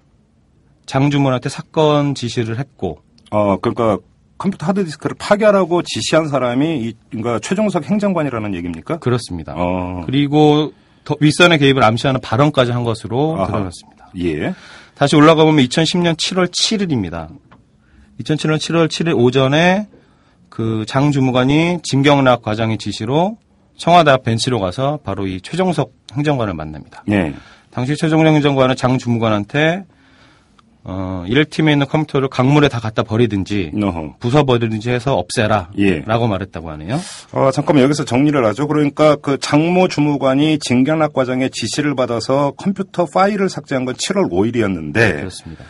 장주문한테 0.87 1.49
사건 1.49 2.15
지시를 2.15 2.61
했고 2.61 3.01
어, 3.33 3.57
그러니까 3.57 3.99
컴퓨터 4.41 4.67
하드디스크를 4.67 5.17
파괴하라고 5.19 5.83
지시한 5.83 6.29
사람이 6.29 6.79
이, 6.81 6.95
그러니까 7.11 7.39
최종석 7.41 7.85
행정관이라는 7.85 8.55
얘기입니까? 8.55 8.97
그렇습니다. 8.99 9.55
어, 9.55 10.03
그리고 10.07 10.73
더 11.05 11.15
윗선의 11.21 11.59
개입을 11.59 11.85
암시하는 11.85 12.23
발언까지 12.23 12.73
한 12.73 12.83
것으로 12.83 13.37
아하. 13.37 13.47
드러났습니다. 13.47 14.11
예. 14.19 14.55
다시 14.95 15.15
올라가 15.15 15.45
보면 15.45 15.63
2010년 15.67 16.15
7월 16.17 16.49
7일입니다. 16.51 17.29
2007년 18.23 18.57
7월 18.57 18.89
7일 18.89 19.15
오전에 19.17 19.87
그 20.49 20.85
장 20.87 21.13
주무관이 21.13 21.79
진경락 21.83 22.43
과장의 22.43 22.79
지시로 22.79 23.37
청와대 23.77 24.11
앞 24.11 24.25
벤치로 24.25 24.59
가서 24.59 24.99
바로 25.05 25.27
이 25.27 25.41
최종석 25.43 25.93
행정관을 26.15 26.55
만납니다. 26.55 27.05
예. 27.11 27.35
당시 27.71 27.95
최종석 27.97 28.27
행정관은 28.35 28.75
장 28.77 28.97
주무관한테 28.99 29.85
어, 30.83 31.25
1팀에 31.29 31.73
있는 31.73 31.87
컴퓨터를 31.87 32.29
강물에 32.29 32.69
다 32.69 32.81
갖다 32.81 33.03
버리든지 33.03 33.73
어허. 33.75 34.17
부숴버리든지 34.19 34.89
해서 34.89 35.15
없애라 35.15 35.71
예. 35.79 36.01
라고 36.01 36.27
말했다고 36.27 36.71
하네요. 36.71 36.99
어, 37.33 37.51
잠깐만 37.53 37.85
여기서 37.85 38.05
정리를 38.05 38.43
하죠. 38.47 38.67
그러니까 38.67 39.17
그 39.17 39.39
장모 39.39 39.89
주무관이 39.89 40.59
진경락 40.59 41.13
과장의 41.13 41.51
지시를 41.51 41.95
받아서 41.95 42.53
컴퓨터 42.57 43.05
파일을 43.07 43.49
삭제한 43.49 43.85
건 43.85 43.95
7월 43.95 44.31
5일이었는데 44.31 44.95
그렇습니다. 45.19 45.65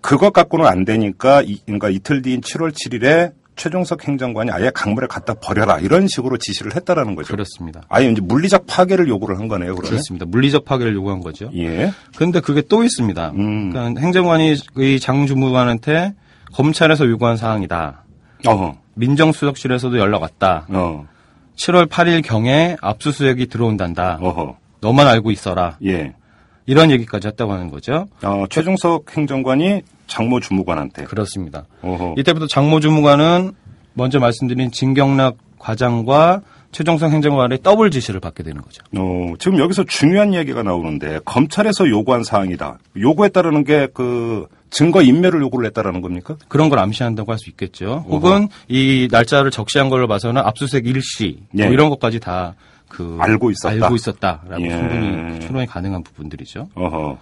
그것 0.00 0.32
갖고는 0.32 0.66
안 0.66 0.84
되니까 0.84 1.42
이, 1.42 1.60
그러니까 1.64 1.88
이틀 1.88 2.22
뒤인 2.22 2.40
7월 2.40 2.72
7일에 2.72 3.32
최종석 3.56 4.06
행정관이 4.06 4.50
아예 4.50 4.70
강물에 4.74 5.06
갖다 5.06 5.34
버려라 5.34 5.78
이런 5.78 6.08
식으로 6.08 6.36
지시를 6.36 6.74
했다라는 6.76 7.14
거죠. 7.14 7.32
그렇습니다. 7.32 7.82
아예 7.88 8.10
이제 8.10 8.20
물리적 8.20 8.66
파괴를 8.66 9.08
요구를 9.08 9.38
한 9.38 9.48
거네요. 9.48 9.74
그러면. 9.74 9.90
그렇습니다. 9.90 10.26
물리적 10.26 10.64
파괴를 10.64 10.94
요구한 10.94 11.20
거죠. 11.20 11.50
예. 11.56 11.92
근데 12.16 12.40
그게 12.40 12.62
또 12.62 12.82
있습니다. 12.82 13.30
음. 13.36 13.70
그러니까 13.70 14.00
행정관이 14.00 14.56
이 14.78 15.00
장주무관한테 15.00 16.14
검찰에서 16.52 17.06
요구한 17.08 17.36
사항이다. 17.36 18.04
어허. 18.46 18.76
민정수석실에서도 18.94 19.98
연락 19.98 20.22
왔다. 20.22 20.66
어. 20.68 21.06
7월 21.56 21.88
8일 21.88 22.22
경에 22.24 22.76
압수수색이 22.80 23.46
들어온단다. 23.46 24.18
어허. 24.20 24.56
너만 24.80 25.06
알고 25.06 25.30
있어라. 25.30 25.78
예. 25.84 26.14
이런 26.66 26.90
얘기까지 26.90 27.28
했다고 27.28 27.52
하는 27.52 27.70
거죠. 27.70 28.06
어, 28.22 28.44
최종석 28.50 29.16
행정관이 29.16 29.82
장모 30.06 30.40
주무관한테. 30.40 31.04
그렇습니다. 31.04 31.64
어허. 31.82 32.14
이때부터 32.18 32.46
장모 32.46 32.80
주무관은 32.80 33.52
먼저 33.94 34.18
말씀드린 34.18 34.70
진경락 34.70 35.36
과장과 35.58 36.42
최종성 36.72 37.12
행정관의 37.12 37.60
더블 37.62 37.90
지시를 37.90 38.18
받게 38.20 38.42
되는 38.42 38.60
거죠. 38.60 38.82
어, 38.98 39.34
지금 39.38 39.58
여기서 39.58 39.84
중요한 39.84 40.32
이야기가 40.32 40.62
나오는데 40.64 41.20
검찰에서 41.24 41.88
요구한 41.88 42.24
사항이다. 42.24 42.78
요구했다라는 42.96 43.64
게 43.64 43.88
그 43.94 44.46
증거 44.70 45.02
인멸을 45.02 45.40
요구를 45.40 45.66
했다라는 45.68 46.00
겁니까? 46.00 46.36
그런 46.48 46.68
걸 46.68 46.80
암시한다고 46.80 47.30
할 47.30 47.38
수 47.38 47.48
있겠죠. 47.50 48.04
혹은 48.08 48.48
이 48.66 49.06
날짜를 49.10 49.52
적시한 49.52 49.88
걸로 49.88 50.08
봐서는 50.08 50.42
압수수색 50.44 50.86
일시 50.88 51.38
뭐 51.52 51.64
예. 51.64 51.70
이런 51.70 51.90
것까지 51.90 52.18
다 52.20 52.54
그 52.88 53.16
알고 53.20 53.50
있었다. 53.50 53.70
알고 53.86 53.94
있었다라고 53.96 54.62
예. 54.62 54.68
충분히 54.70 55.40
추론이 55.40 55.66
가능한 55.66 56.02
부분들이죠. 56.04 56.68
어허. 56.74 57.18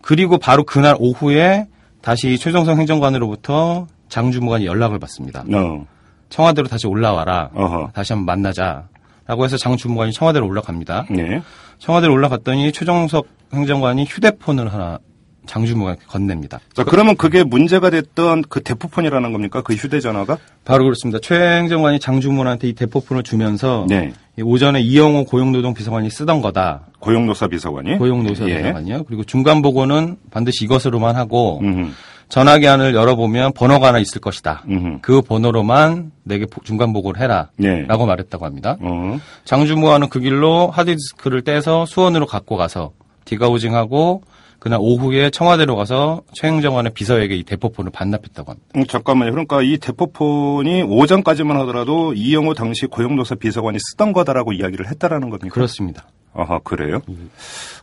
그리고 0.00 0.38
바로 0.38 0.62
그날 0.64 0.94
오후에 0.98 1.66
다시 2.02 2.36
최종성 2.36 2.78
행정관으로부터 2.78 3.86
장주무관이 4.08 4.66
연락을 4.66 4.98
받습니다. 4.98 5.44
어. 5.54 5.86
청와대로 6.28 6.66
다시 6.68 6.86
올라와라. 6.86 7.50
어허. 7.54 7.90
다시 7.94 8.12
한번 8.12 8.26
만나자 8.26 8.88
라고 9.26 9.44
해서 9.44 9.56
장주무관이 9.56 10.12
청와대로 10.12 10.46
올라갑니다. 10.46 11.06
네. 11.10 11.42
청와대로 11.78 12.12
올라갔더니 12.12 12.72
최종석 12.72 13.26
행정관이 13.54 14.04
휴대폰을 14.04 14.72
하나 14.72 14.98
장주무관에게 15.46 16.02
건넵니다. 16.06 16.60
자, 16.72 16.84
그러면 16.84 17.16
그게 17.16 17.42
문제가 17.42 17.90
됐던 17.90 18.42
그 18.48 18.62
대포폰이라는 18.62 19.32
겁니까? 19.32 19.62
그 19.62 19.74
휴대전화가? 19.74 20.38
바로 20.64 20.84
그렇습니다. 20.84 21.18
최 21.22 21.34
행정관이 21.34 21.98
장주무관한테 22.00 22.68
이 22.68 22.72
대포폰을 22.74 23.22
주면서 23.22 23.86
네. 23.88 24.12
이 24.38 24.42
오전에 24.42 24.80
이영호 24.80 25.24
고용노동 25.24 25.74
비서관이 25.74 26.08
쓰던 26.10 26.40
거다. 26.40 26.82
고용노사 27.00 27.48
비서관이? 27.48 27.98
고용노사 27.98 28.48
예. 28.48 28.58
비서관이요. 28.58 29.04
그리고 29.04 29.24
중간 29.24 29.60
보고는 29.62 30.16
반드시 30.30 30.64
이것으로만 30.64 31.16
하고 31.16 31.60
음흠. 31.62 31.90
전화기한을 32.28 32.94
열어보면 32.94 33.52
번호가 33.52 33.88
하나 33.88 33.98
있을 33.98 34.20
것이다. 34.22 34.62
음흠. 34.66 34.98
그 35.02 35.20
번호로만 35.20 36.12
내게 36.22 36.46
보- 36.46 36.62
중간 36.62 36.94
보고를 36.94 37.20
해라. 37.20 37.50
네. 37.58 37.82
라고 37.86 38.06
말했다고 38.06 38.46
합니다. 38.46 38.78
어. 38.80 39.18
장주무관은 39.44 40.08
그 40.08 40.18
길로 40.20 40.70
하드디스크를 40.70 41.42
떼서 41.42 41.84
수원으로 41.84 42.24
갖고 42.26 42.56
가서 42.56 42.92
디가오징하고 43.24 44.22
그날 44.62 44.78
오후에 44.80 45.30
청와대로 45.30 45.74
가서 45.74 46.22
최 46.32 46.46
행정관의 46.46 46.92
비서에게 46.94 47.34
이 47.34 47.42
대포폰을 47.42 47.90
반납했다고 47.90 48.52
합니다. 48.52 48.68
음, 48.76 48.86
잠깐만요. 48.86 49.32
그러니까 49.32 49.60
이 49.60 49.76
대포폰이 49.76 50.82
오전까지만 50.82 51.56
하더라도 51.62 52.12
이영호 52.12 52.54
당시 52.54 52.86
고용노사 52.86 53.34
비서관이 53.34 53.78
쓰던 53.80 54.12
거다라고 54.12 54.52
이야기를 54.52 54.86
했다라는 54.88 55.30
겁니까? 55.30 55.52
그렇습니다. 55.52 56.06
아하, 56.32 56.60
그래요? 56.60 57.02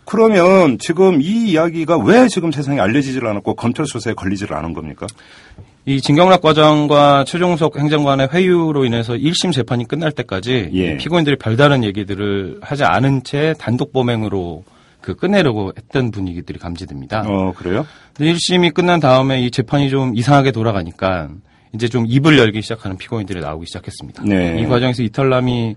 그러면 0.05 0.77
지금 0.79 1.22
이 1.22 1.51
이야기가 1.51 1.98
왜 1.98 2.29
지금 2.29 2.51
세상에 2.51 2.79
알려지질 2.79 3.25
않았고 3.27 3.55
검찰 3.55 3.86
수사에 3.86 4.13
걸리질 4.13 4.53
않은 4.53 4.74
겁니까? 4.74 5.05
이 5.86 6.00
진경락 6.00 6.41
과장과 6.41 7.25
최종석 7.25 7.77
행정관의 7.77 8.29
회유로 8.31 8.86
인해서 8.86 9.13
1심 9.13 9.51
재판이 9.51 9.86
끝날 9.86 10.12
때까지 10.13 10.69
예. 10.74 10.98
피고인들이 10.98 11.36
별다른 11.36 11.84
얘기들을 11.84 12.60
하지 12.62 12.86
않은 12.86 13.24
채 13.24 13.53
단독 13.60 13.91
범행으로 13.91 14.63
그 15.01 15.15
끝내려고 15.15 15.72
했던 15.77 16.12
분위기들이 16.12 16.60
감지됩니다. 16.60 17.24
어, 17.25 17.53
그래요? 17.56 17.86
근데 18.13 18.34
1심이 18.34 18.74
끝난 18.74 19.00
다음에 19.00 19.41
이 19.41 19.50
재판이 19.51 19.89
좀 19.89 20.15
이상하게 20.15 20.51
돌아가니까 20.51 21.29
이제 21.74 21.88
좀 21.88 22.06
입을 22.08 22.38
열기 22.38 22.62
시작하는 22.62 22.98
피고인들이 22.98 23.39
나오기 23.41 23.65
시작했습니다. 23.68 24.24
네. 24.25 24.60
이 24.62 24.65
과정에서 24.65 25.03
이탈남이 25.03 25.75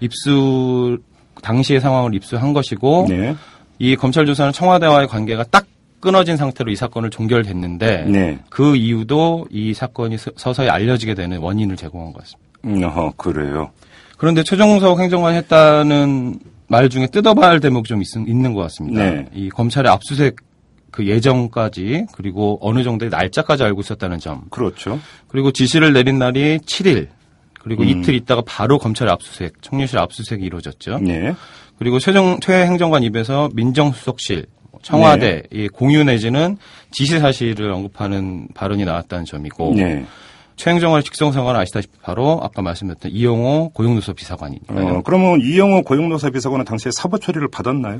입수 0.00 0.98
당시의 1.42 1.80
상황을 1.80 2.14
입수한 2.14 2.52
것이고 2.52 3.06
네. 3.08 3.34
이 3.78 3.96
검찰 3.96 4.26
조사는 4.26 4.52
청와대와의 4.52 5.08
관계가 5.08 5.44
딱 5.50 5.66
끊어진 6.00 6.36
상태로 6.36 6.70
이 6.70 6.76
사건을 6.76 7.10
종결됐는데 7.10 8.04
네. 8.08 8.38
그 8.50 8.74
이유도 8.76 9.46
이 9.50 9.72
사건이 9.74 10.18
서- 10.18 10.30
서서히 10.36 10.68
알려지게 10.68 11.14
되는 11.14 11.38
원인을 11.38 11.76
제공한 11.76 12.12
것 12.12 12.20
같습니다. 12.22 12.50
음, 12.64 12.82
어허, 12.82 13.12
그래요. 13.16 13.70
그런데 14.16 14.42
최종석 14.42 14.98
행정관이 15.00 15.36
했다는 15.38 16.38
말 16.68 16.88
중에 16.88 17.06
뜯어봐야 17.06 17.50
할 17.50 17.60
대목이 17.60 17.88
좀 17.88 18.02
있, 18.02 18.06
는것 18.16 18.62
같습니다. 18.64 19.02
네. 19.02 19.26
이 19.34 19.48
검찰의 19.48 19.90
압수수색 19.90 20.36
그 20.90 21.06
예정까지 21.06 22.06
그리고 22.12 22.58
어느 22.60 22.84
정도의 22.84 23.10
날짜까지 23.10 23.62
알고 23.64 23.80
있었다는 23.80 24.18
점 24.18 24.42
그렇죠. 24.50 25.00
그리고 25.28 25.50
지시를 25.50 25.92
내린 25.92 26.18
날이 26.18 26.58
7일 26.58 27.08
그리고 27.62 27.82
음. 27.82 27.88
이틀 27.88 28.14
있다가 28.14 28.42
바로 28.44 28.78
검찰 28.78 29.08
압수수색 29.08 29.62
청류실 29.62 29.98
압수수색이 29.98 30.44
이루어졌죠. 30.44 30.98
네. 30.98 31.34
그리고 31.78 31.98
최종 31.98 32.38
최 32.40 32.64
행정관 32.66 33.02
입에서 33.02 33.48
민정수석실, 33.54 34.46
청와대 34.82 35.42
네. 35.50 35.62
이 35.64 35.68
공유 35.68 36.04
내지는 36.04 36.56
지시 36.90 37.18
사실을 37.18 37.72
언급하는 37.72 38.48
발언이 38.54 38.84
나왔다는 38.84 39.24
점이고 39.24 39.74
네. 39.76 40.04
최 40.62 40.70
행정관의 40.70 41.02
직성 41.02 41.32
상관은 41.32 41.58
아시다시피 41.58 41.98
바로 42.02 42.38
아까 42.40 42.62
말씀드렸던 42.62 43.10
이용호 43.10 43.70
고용노사 43.70 44.12
비서관이니까요. 44.12 44.86
어, 44.98 45.02
그러면 45.04 45.40
이영호 45.40 45.82
고용노사 45.82 46.30
비서관은 46.30 46.64
당시에 46.64 46.92
사법 46.92 47.20
처리를 47.20 47.48
받았나요? 47.48 47.98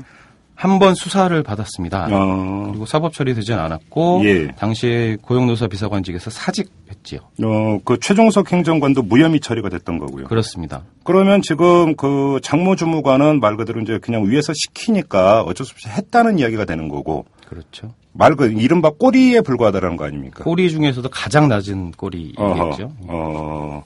한 0.55 0.79
번 0.79 0.95
수사를 0.95 1.43
받았습니다. 1.43 2.07
어, 2.09 2.67
그리고 2.69 2.85
사법 2.85 3.11
처리되진 3.11 3.55
않았고 3.55 4.21
예. 4.23 4.47
당시에 4.51 5.17
고용노사 5.21 5.67
비서관직에서 5.67 6.29
사직했지요. 6.29 7.19
어, 7.43 7.79
그 7.83 7.99
최종석 7.99 8.49
행정관도 8.53 9.01
무혐의 9.01 9.41
처리가 9.41 9.67
됐던 9.67 9.97
거고요. 9.99 10.27
그렇습니다. 10.27 10.83
그러면 11.03 11.41
지금 11.41 11.97
그 11.97 12.39
장모 12.41 12.77
주무관은 12.77 13.41
말 13.41 13.57
그대로 13.57 13.81
이제 13.81 13.99
그냥 14.01 14.29
위에서 14.29 14.53
시키니까 14.55 15.41
어쩔 15.41 15.65
수 15.65 15.73
없이 15.73 15.89
했다는 15.89 16.39
이야기가 16.39 16.63
되는 16.63 16.87
거고 16.87 17.25
그렇죠. 17.49 17.93
말그 18.13 18.51
이른바 18.59 18.89
꼬리에 18.91 19.41
불과하다는 19.41 19.97
거 19.97 20.05
아닙니까? 20.05 20.43
꼬리 20.43 20.69
중에서도 20.69 21.09
가장 21.09 21.47
낮은 21.47 21.91
꼬리겠죠. 21.91 22.91
어, 23.07 23.83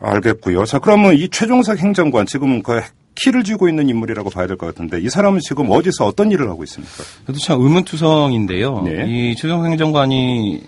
알겠고요. 0.00 0.64
자, 0.64 0.78
그러면 0.78 1.14
이 1.14 1.28
최종석 1.28 1.78
행정관 1.78 2.26
지금 2.26 2.62
그 2.62 2.80
키를 3.14 3.44
쥐고 3.44 3.68
있는 3.68 3.88
인물이라고 3.88 4.30
봐야 4.30 4.46
될 4.46 4.56
것 4.56 4.66
같은데 4.66 5.00
이 5.00 5.08
사람은 5.08 5.40
지금 5.40 5.70
어디서 5.70 6.06
어떤 6.06 6.32
일을 6.32 6.48
하고 6.48 6.64
있습니까? 6.64 7.04
그래도 7.24 7.38
참 7.40 7.60
의문투성인데요. 7.60 8.82
네. 8.82 9.04
이 9.06 9.36
최종석 9.36 9.64
행정관이 9.66 10.62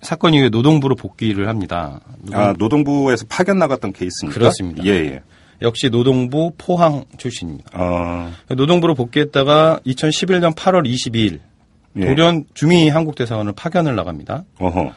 사건 0.00 0.32
이후에 0.34 0.48
노동부로 0.48 0.94
복귀를 0.94 1.48
합니다. 1.48 2.00
노동- 2.22 2.40
아, 2.40 2.54
노동부에서 2.56 3.24
파견 3.28 3.58
나갔던 3.58 3.92
케이스입니까? 3.92 4.38
그렇습니다. 4.38 4.84
예, 4.84 4.90
예. 4.90 5.20
역시 5.60 5.90
노동부 5.90 6.52
포항 6.56 7.04
출신입니다. 7.16 7.70
어, 7.74 8.30
노동부로 8.54 8.94
복귀했다가 8.94 9.80
2011년 9.84 10.54
8월 10.54 10.86
22일 10.88 11.32
예. 11.34 11.40
돌연 11.94 12.44
주미 12.54 12.88
한국대사관을 12.88 13.52
파견을 13.56 13.96
나갑니다. 13.96 14.44
어허. 14.58 14.92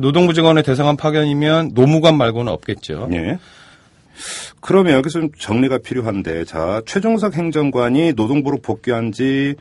노동부 0.00 0.34
직원의 0.34 0.64
대사관 0.64 0.96
파견이면 0.96 1.72
노무관 1.74 2.16
말고는 2.16 2.52
없겠죠. 2.52 3.08
예. 3.12 3.38
그러면 4.60 4.94
여기서 4.94 5.20
좀 5.20 5.30
정리가 5.38 5.78
필요한데, 5.78 6.44
자, 6.44 6.80
최종석 6.86 7.34
행정관이 7.36 8.14
노동부로 8.14 8.58
복귀한 8.58 9.12
지 9.12 9.54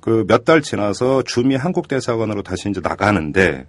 그 0.00 0.26
몇 0.26 0.44
달 0.44 0.60
지나서 0.60 1.22
주미 1.22 1.56
한국대사관으로 1.56 2.42
다시 2.42 2.68
이제 2.68 2.80
나가는데, 2.82 3.64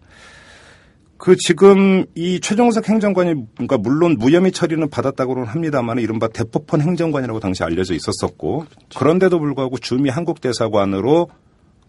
그 1.18 1.38
지금 1.38 2.04
이 2.14 2.42
최종석 2.42 2.90
행정관이, 2.90 3.36
그러니까 3.54 3.78
물론 3.78 4.18
무혐의 4.20 4.52
처리는 4.52 4.90
받았다고는 4.90 5.46
합니다만, 5.46 5.98
이른바 6.00 6.28
대포폰 6.28 6.82
행정관이라고 6.82 7.40
당시 7.40 7.64
알려져 7.64 7.94
있었었고, 7.94 8.66
그런데도 8.98 9.40
불구하고 9.40 9.78
주미 9.78 10.10
한국대사관으로 10.10 11.30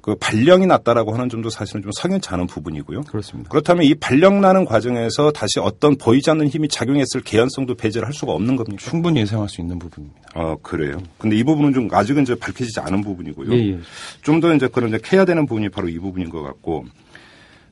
그 0.07 0.15
발령이 0.15 0.67
났다라고 0.67 1.13
하는 1.15 1.29
점도 1.29 1.51
사실은 1.51 1.83
좀 1.83 1.91
석연치 1.91 2.29
않은 2.31 2.47
부분이고요. 2.47 3.01
그렇습니다. 3.03 3.51
그렇다면 3.51 3.87
이 3.87 3.97
발령 3.97 4.41
나는 4.41 4.65
과정에서 4.65 5.33
다시 5.33 5.59
어떤 5.59 5.97
보이지 5.97 6.31
않는 6.31 6.47
힘이 6.47 6.69
작용했을 6.69 7.23
개연성도 7.23 7.75
배제를 7.75 8.07
할 8.07 8.15
수가 8.15 8.31
없는 8.31 8.55
겁니까? 8.55 8.89
충분히 8.89 9.19
예상할 9.19 9.49
수 9.49 9.61
있는 9.61 9.81
부분입니다. 9.81 10.21
아, 10.35 10.55
그래요. 10.63 10.99
근데 11.19 11.35
이 11.35 11.43
부분은 11.43 11.75
좀 11.75 11.89
아직은 11.91 12.23
이제 12.23 12.37
밝혀지지 12.37 12.79
않은 12.79 13.03
부분이고요. 13.03 13.53
예, 13.53 13.73
예. 13.73 13.79
좀더 14.23 14.55
이제 14.55 14.69
그런 14.69 14.91
이제 14.91 15.01
캐야 15.03 15.25
되는 15.25 15.45
부분이 15.45 15.71
바로 15.71 15.89
이 15.89 15.99
부분인 15.99 16.31
것 16.31 16.41
같고. 16.41 16.85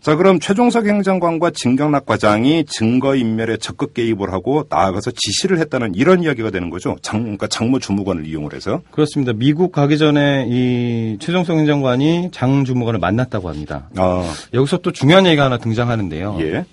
자, 0.05 0.17
그럼 0.17 0.39
최종석 0.39 0.85
행정관과 0.87 1.53
진경락 1.53 2.05
과장이 2.05 2.67
증거인멸에 2.67 3.57
적극 3.57 3.95
개입을 3.95 4.35
하고 4.35 4.65
나아가서 4.69 5.13
지시를 5.13 5.59
했다는 5.61 5.95
이런 5.95 6.23
이야기가 6.23 6.51
되는 6.51 6.69
거죠. 6.69 6.97
장, 7.01 7.23
그러니까 7.23 7.47
장모 7.47 7.79
주무관을 7.79 8.27
이용을 8.27 8.53
해서. 8.53 8.83
그렇습니다. 8.91 9.33
미국 9.33 9.73
가기 9.73 9.97
전에 9.97 10.47
이 10.51 11.17
최종성 11.21 11.57
행정관이 11.61 12.29
장 12.33 12.67
주무관을 12.67 13.01
만났다고 13.01 13.49
합니다. 13.49 13.89
아, 13.97 14.31
여기서 14.53 14.77
또 14.83 14.93
중요한 14.93 15.25
얘기가 15.25 15.47
하나 15.47 15.57
등장하는데요. 15.57 16.37
예. 16.41 16.67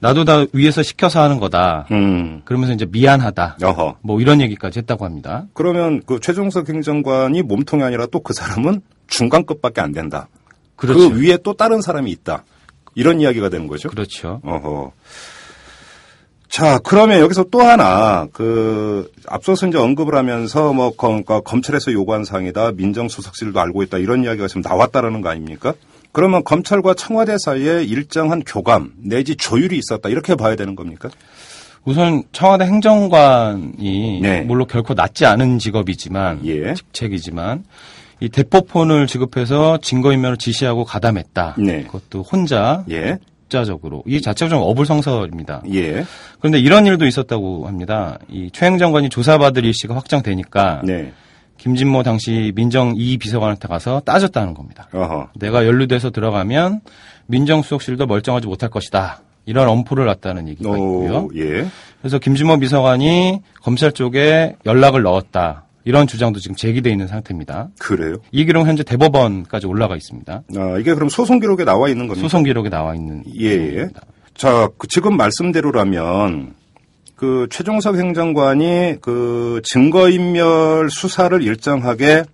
나도 0.00 0.24
다 0.24 0.46
위에서 0.54 0.82
시켜서 0.82 1.20
하는 1.20 1.40
거다. 1.40 1.88
음, 1.90 2.40
그러면서 2.46 2.72
이제 2.72 2.86
미안하다. 2.90 3.58
어허. 3.64 3.96
뭐 4.00 4.18
이런 4.22 4.40
얘기까지 4.40 4.78
했다고 4.78 5.04
합니다. 5.04 5.44
그러면 5.52 6.00
그 6.06 6.20
최종석 6.20 6.70
행정관이 6.70 7.42
몸통이 7.42 7.82
아니라 7.82 8.06
또 8.06 8.20
그 8.20 8.32
사람은 8.32 8.80
중간급밖에 9.08 9.82
안 9.82 9.92
된다. 9.92 10.28
그렇죠. 10.76 11.10
그 11.10 11.20
위에 11.20 11.36
또 11.42 11.52
다른 11.52 11.82
사람이 11.82 12.10
있다. 12.12 12.44
이런 12.98 13.20
이야기가 13.20 13.48
되는 13.48 13.68
거죠. 13.68 13.88
그렇죠. 13.88 14.40
어허. 14.44 14.90
자, 16.48 16.80
그러면 16.82 17.20
여기서 17.20 17.44
또 17.44 17.60
하나, 17.60 18.26
그, 18.32 19.08
앞서서 19.28 19.68
이제 19.68 19.78
언급을 19.78 20.16
하면서 20.16 20.72
뭐, 20.72 20.90
검, 20.90 21.22
그러니까 21.22 21.40
검찰에서 21.40 21.92
요구한 21.92 22.24
사항이다, 22.24 22.72
민정수석실도 22.72 23.60
알고 23.60 23.84
있다, 23.84 23.98
이런 23.98 24.24
이야기가 24.24 24.48
지금 24.48 24.62
나왔다라는 24.62 25.20
거 25.20 25.28
아닙니까? 25.28 25.74
그러면 26.10 26.42
검찰과 26.42 26.94
청와대 26.94 27.36
사이에 27.38 27.84
일정한 27.84 28.42
교감, 28.44 28.94
내지 28.96 29.36
조율이 29.36 29.78
있었다, 29.78 30.08
이렇게 30.08 30.34
봐야 30.34 30.56
되는 30.56 30.74
겁니까? 30.74 31.08
우선 31.84 32.24
청와대 32.32 32.64
행정관이 32.64 34.20
네. 34.20 34.40
물론 34.40 34.66
결코 34.66 34.94
낫지 34.94 35.24
않은 35.24 35.60
직업이지만 35.60 36.44
예. 36.46 36.74
직책이지만 36.74 37.62
이 38.20 38.28
대포폰을 38.28 39.06
지급해서 39.06 39.78
증거인멸을 39.78 40.36
지시하고 40.38 40.84
가담했다. 40.84 41.56
네. 41.58 41.84
그것도 41.84 42.22
혼자 42.22 42.84
예, 42.90 43.18
자적으로 43.48 44.02
이 44.06 44.20
자체가 44.20 44.48
좀 44.48 44.60
어불성설입니다. 44.62 45.62
예, 45.72 46.04
그런데 46.40 46.58
이런 46.58 46.84
일도 46.86 47.06
있었다고 47.06 47.66
합니다. 47.66 48.18
이 48.28 48.50
최 48.52 48.66
행정관이 48.66 49.08
조사받을 49.08 49.64
일시가 49.64 49.94
확정되니까 49.94 50.82
네, 50.84 51.12
김진모 51.58 52.02
당시 52.02 52.52
민정 52.54 52.94
2 52.96 53.18
비서관한테 53.18 53.68
가서 53.68 54.00
따졌다는 54.04 54.54
겁니다. 54.54 54.88
어허, 54.92 55.28
내가 55.36 55.64
연루돼서 55.66 56.10
들어가면 56.10 56.80
민정수석실도 57.26 58.06
멀쩡하지 58.06 58.46
못할 58.48 58.68
것이다. 58.68 59.20
이런 59.46 59.68
엄포를 59.68 60.04
놨다는 60.06 60.46
얘기가 60.48 60.70
있고요. 60.70 61.16
오, 61.18 61.30
예, 61.36 61.66
그래서 62.00 62.18
김진모 62.18 62.58
비서관이 62.58 63.40
검찰 63.62 63.92
쪽에 63.92 64.56
연락을 64.66 65.02
넣었다. 65.02 65.64
이런 65.88 66.06
주장도 66.06 66.38
지금 66.38 66.54
제기돼 66.54 66.90
있는 66.90 67.06
상태입니다. 67.06 67.70
그래요? 67.78 68.16
이 68.30 68.44
기록 68.44 68.60
은 68.60 68.66
현재 68.68 68.82
대법원까지 68.82 69.66
올라가 69.66 69.96
있습니다. 69.96 70.42
아, 70.54 70.76
이게 70.78 70.92
그럼 70.92 71.08
소송 71.08 71.40
기록에 71.40 71.64
나와 71.64 71.88
있는 71.88 72.06
겁니까? 72.06 72.20
소송 72.20 72.42
기록에 72.42 72.68
나와 72.68 72.94
있는 72.94 73.24
예, 73.40 73.46
예. 73.46 73.56
내용입니다. 73.56 74.02
자, 74.36 74.68
그 74.76 74.86
지금 74.86 75.16
말씀대로라면 75.16 76.52
그 77.16 77.46
최종석 77.50 77.96
행정관이 77.96 78.96
그 79.00 79.62
증거인멸 79.64 80.90
수사를 80.90 81.42
일정하게 81.42 82.24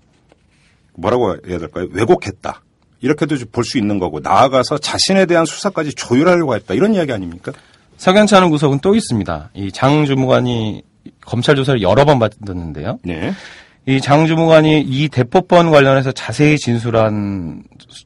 뭐라고 0.97 1.37
해야 1.47 1.59
될까요? 1.61 1.87
왜곡했다. 1.93 2.61
이렇게도 3.03 3.37
볼 3.53 3.63
수 3.63 3.79
있는 3.79 4.01
거고 4.01 4.19
나아가서 4.19 4.79
자신에 4.79 5.27
대한 5.27 5.45
수사까지 5.45 5.95
조율하려고 5.95 6.57
했다. 6.57 6.75
이런 6.75 6.93
이야기 6.97 7.13
아닙니까? 7.13 7.53
석연치 7.99 8.35
않은 8.35 8.51
구석은 8.51 8.81
또 8.81 8.97
있습니다. 8.97 9.51
이 9.55 9.71
장 9.71 10.07
주무관이 10.07 10.83
검찰 11.25 11.57
조사를 11.57 11.83
여러 11.83 12.05
번 12.05 12.19
받았는데요. 12.19 12.99
네. 13.05 13.33
이 13.87 14.01
장주무관이 14.01 14.81
이 14.81 15.09
대포폰 15.09 15.71
관련해서 15.71 16.13
자세히 16.13 16.57
진술한 16.59 17.63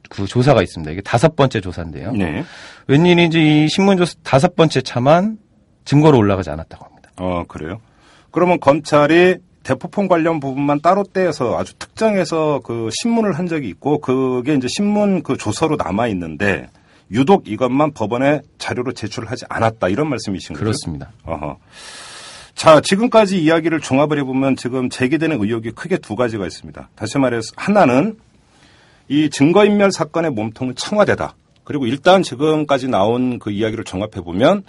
그 0.09 0.25
조사가 0.25 0.61
있습니다. 0.61 0.91
이게 0.91 1.01
다섯 1.01 1.35
번째 1.35 1.61
조사인데요. 1.61 2.11
네. 2.11 2.43
웬일인지 2.87 3.65
이 3.65 3.69
신문 3.69 3.97
조사 3.97 4.13
다섯 4.23 4.55
번째 4.55 4.81
차만 4.81 5.37
증거로 5.85 6.17
올라가지 6.17 6.49
않았다고 6.49 6.85
합니다. 6.85 7.11
어, 7.17 7.43
그래요? 7.47 7.79
그러면 8.31 8.59
검찰이 8.59 9.37
대포폰 9.63 10.07
관련 10.07 10.39
부분만 10.39 10.81
따로 10.81 11.03
떼서 11.03 11.57
아주 11.57 11.73
특정해서 11.75 12.59
그 12.63 12.89
신문을 12.91 13.33
한 13.33 13.47
적이 13.47 13.69
있고 13.69 13.99
그게 13.99 14.55
이제 14.55 14.67
신문 14.67 15.23
그 15.23 15.37
조서로 15.37 15.77
남아 15.77 16.07
있는데 16.07 16.67
유독 17.11 17.47
이것만 17.47 17.93
법원에 17.93 18.41
자료로 18.57 18.93
제출하지 18.93 19.45
않았다 19.49 19.89
이런 19.89 20.09
말씀이신 20.09 20.53
거죠? 20.53 20.63
그렇습니다. 20.63 21.11
어허. 21.23 21.57
자, 22.59 22.81
지금까지 22.81 23.41
이야기를 23.41 23.79
종합을 23.79 24.19
해보면 24.19 24.57
지금 24.57 24.89
제기되는 24.89 25.41
의혹이 25.41 25.71
크게 25.71 25.97
두 25.97 26.17
가지가 26.17 26.45
있습니다. 26.45 26.89
다시 26.93 27.17
말해서 27.17 27.53
하나는 27.55 28.17
이 29.07 29.29
증거인멸 29.29 29.93
사건의 29.93 30.31
몸통은 30.31 30.75
청와대다. 30.75 31.35
그리고 31.63 31.85
일단 31.85 32.21
지금까지 32.21 32.89
나온 32.89 33.39
그 33.39 33.49
이야기를 33.49 33.85
종합해보면 33.85 34.63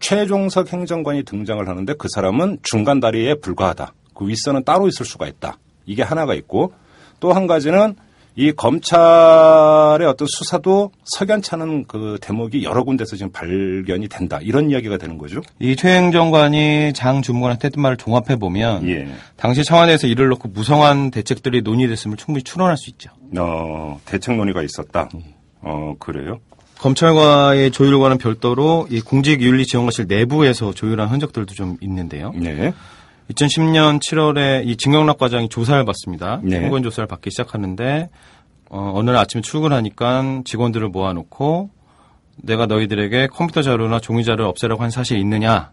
최종석 0.00 0.72
행정관이 0.72 1.24
등장을 1.24 1.68
하는데 1.68 1.92
그 1.98 2.08
사람은 2.08 2.60
중간 2.62 2.98
다리에 2.98 3.34
불과하다. 3.34 3.92
그 4.14 4.26
윗선은 4.26 4.64
따로 4.64 4.88
있을 4.88 5.04
수가 5.04 5.26
있다. 5.26 5.58
이게 5.84 6.02
하나가 6.02 6.32
있고 6.32 6.72
또 7.20 7.34
한 7.34 7.46
가지는 7.46 7.94
이 8.36 8.50
검찰의 8.52 10.08
어떤 10.08 10.26
수사도 10.28 10.90
석연찮은 11.04 11.84
그 11.86 12.18
대목이 12.20 12.64
여러 12.64 12.82
군데서 12.82 13.14
지금 13.14 13.30
발견이 13.30 14.08
된다. 14.08 14.38
이런 14.42 14.70
이야기가 14.70 14.98
되는 14.98 15.18
거죠. 15.18 15.40
이 15.60 15.76
최 15.76 15.88
행 15.88 16.10
정관이 16.10 16.92
장 16.94 17.22
주무관한테 17.22 17.66
했던 17.66 17.82
말을 17.82 17.96
종합해 17.96 18.36
보면 18.40 18.88
예. 18.88 19.06
당시 19.36 19.62
청와대에서 19.64 20.08
이를 20.08 20.28
놓고 20.28 20.48
무성한 20.48 21.10
대책들이 21.12 21.62
논의됐음을 21.62 22.16
충분히 22.16 22.42
추론할 22.42 22.76
수 22.76 22.90
있죠. 22.90 23.10
어, 23.38 24.00
대책 24.04 24.36
논의가 24.36 24.62
있었다. 24.62 25.08
어, 25.60 25.94
그래요? 26.00 26.40
검찰과의 26.78 27.70
조율과는 27.70 28.18
별도로 28.18 28.86
이 28.90 29.00
공직윤리 29.00 29.64
지원관실 29.64 30.06
내부에서 30.08 30.72
조율한 30.74 31.08
흔적들도 31.08 31.54
좀 31.54 31.76
있는데요. 31.80 32.32
네. 32.36 32.74
2010년 33.30 34.00
7월에 34.00 34.66
이 34.66 34.76
진경락 34.76 35.18
과장이 35.18 35.48
조사를 35.48 35.84
받습니다. 35.84 36.40
네. 36.42 36.60
총관 36.60 36.82
조사를 36.82 37.06
받기 37.06 37.30
시작하는데 37.30 38.10
어, 38.70 38.92
어느 38.94 39.10
날 39.10 39.20
아침에 39.20 39.40
출근하니까 39.40 40.42
직원들을 40.44 40.88
모아놓고 40.88 41.70
내가 42.42 42.66
너희들에게 42.66 43.28
컴퓨터 43.28 43.62
자료나 43.62 44.00
종이 44.00 44.24
자료를 44.24 44.44
없애라고 44.46 44.82
한 44.82 44.90
사실이 44.90 45.20
있느냐? 45.20 45.70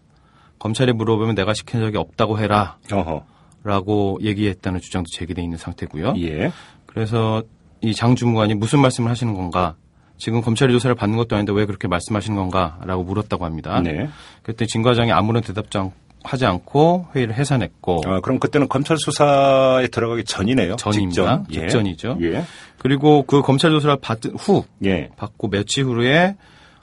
검찰이 0.60 0.92
물어보면 0.92 1.34
내가 1.34 1.54
시킨 1.54 1.80
적이 1.80 1.98
없다고 1.98 2.38
해라. 2.38 2.78
어허. 2.92 3.24
라고 3.64 4.18
얘기했다는 4.22 4.80
주장도 4.80 5.08
제기돼 5.12 5.42
있는 5.42 5.58
상태고요. 5.58 6.14
예. 6.18 6.52
그래서 6.86 7.42
이 7.80 7.94
장 7.94 8.14
주무관이 8.14 8.54
무슨 8.54 8.78
말씀을 8.80 9.10
하시는 9.10 9.34
건가? 9.34 9.74
지금 10.18 10.40
검찰이 10.40 10.72
조사를 10.72 10.94
받는 10.94 11.16
것도 11.16 11.34
아닌데 11.34 11.52
왜 11.52 11.66
그렇게 11.66 11.88
말씀하시는 11.88 12.36
건가? 12.36 12.78
라고 12.84 13.02
물었다고 13.02 13.44
합니다. 13.44 13.80
네. 13.80 14.08
그때 14.44 14.66
진 14.66 14.82
과장이 14.82 15.10
아무런 15.10 15.42
대답도 15.42 15.80
않- 15.80 15.90
하지 16.24 16.46
않고 16.46 17.06
회의를 17.14 17.34
해산했고 17.34 18.02
아, 18.06 18.20
그럼 18.20 18.38
그때는 18.38 18.68
검찰 18.68 18.96
수사에 18.98 19.86
들어가기 19.88 20.24
전이네요. 20.24 20.76
전입니다. 20.76 21.44
직전. 21.44 21.46
예. 21.50 21.66
직전이죠. 21.68 22.18
예. 22.22 22.44
그리고 22.78 23.22
그 23.22 23.42
검찰 23.42 23.70
조사를 23.70 23.96
받은 24.00 24.32
후 24.36 24.64
예. 24.84 25.08
받고 25.16 25.48
며칠 25.50 25.84
후에 25.84 26.36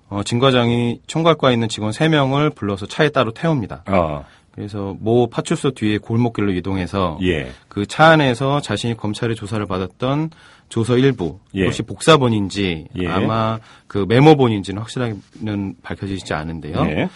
어, 0.09 0.23
진 0.23 0.39
과장이 0.39 1.01
총괄과에 1.07 1.53
있는 1.53 1.69
직원 1.69 1.91
3명을 1.91 2.55
불러서 2.55 2.85
차에 2.87 3.09
따로 3.09 3.31
태웁니다. 3.31 3.83
아, 3.85 4.23
그래서 4.51 4.95
모 4.99 5.27
파출소 5.29 5.71
뒤에 5.71 5.99
골목길로 5.99 6.51
이동해서 6.53 7.17
예. 7.21 7.51
그 7.67 7.85
차 7.85 8.05
안에서 8.07 8.59
자신이 8.59 8.97
검찰의 8.97 9.35
조사를 9.35 9.63
받았던 9.67 10.31
조서 10.69 10.97
일부 10.97 11.39
예. 11.55 11.63
혹시 11.65 11.81
복사본인지 11.83 12.87
예. 12.99 13.07
아마 13.07 13.59
그 13.87 14.05
메모본인지는 14.07 14.79
확실하게는 14.81 15.75
밝혀지지 15.83 16.33
않은데요. 16.33 17.09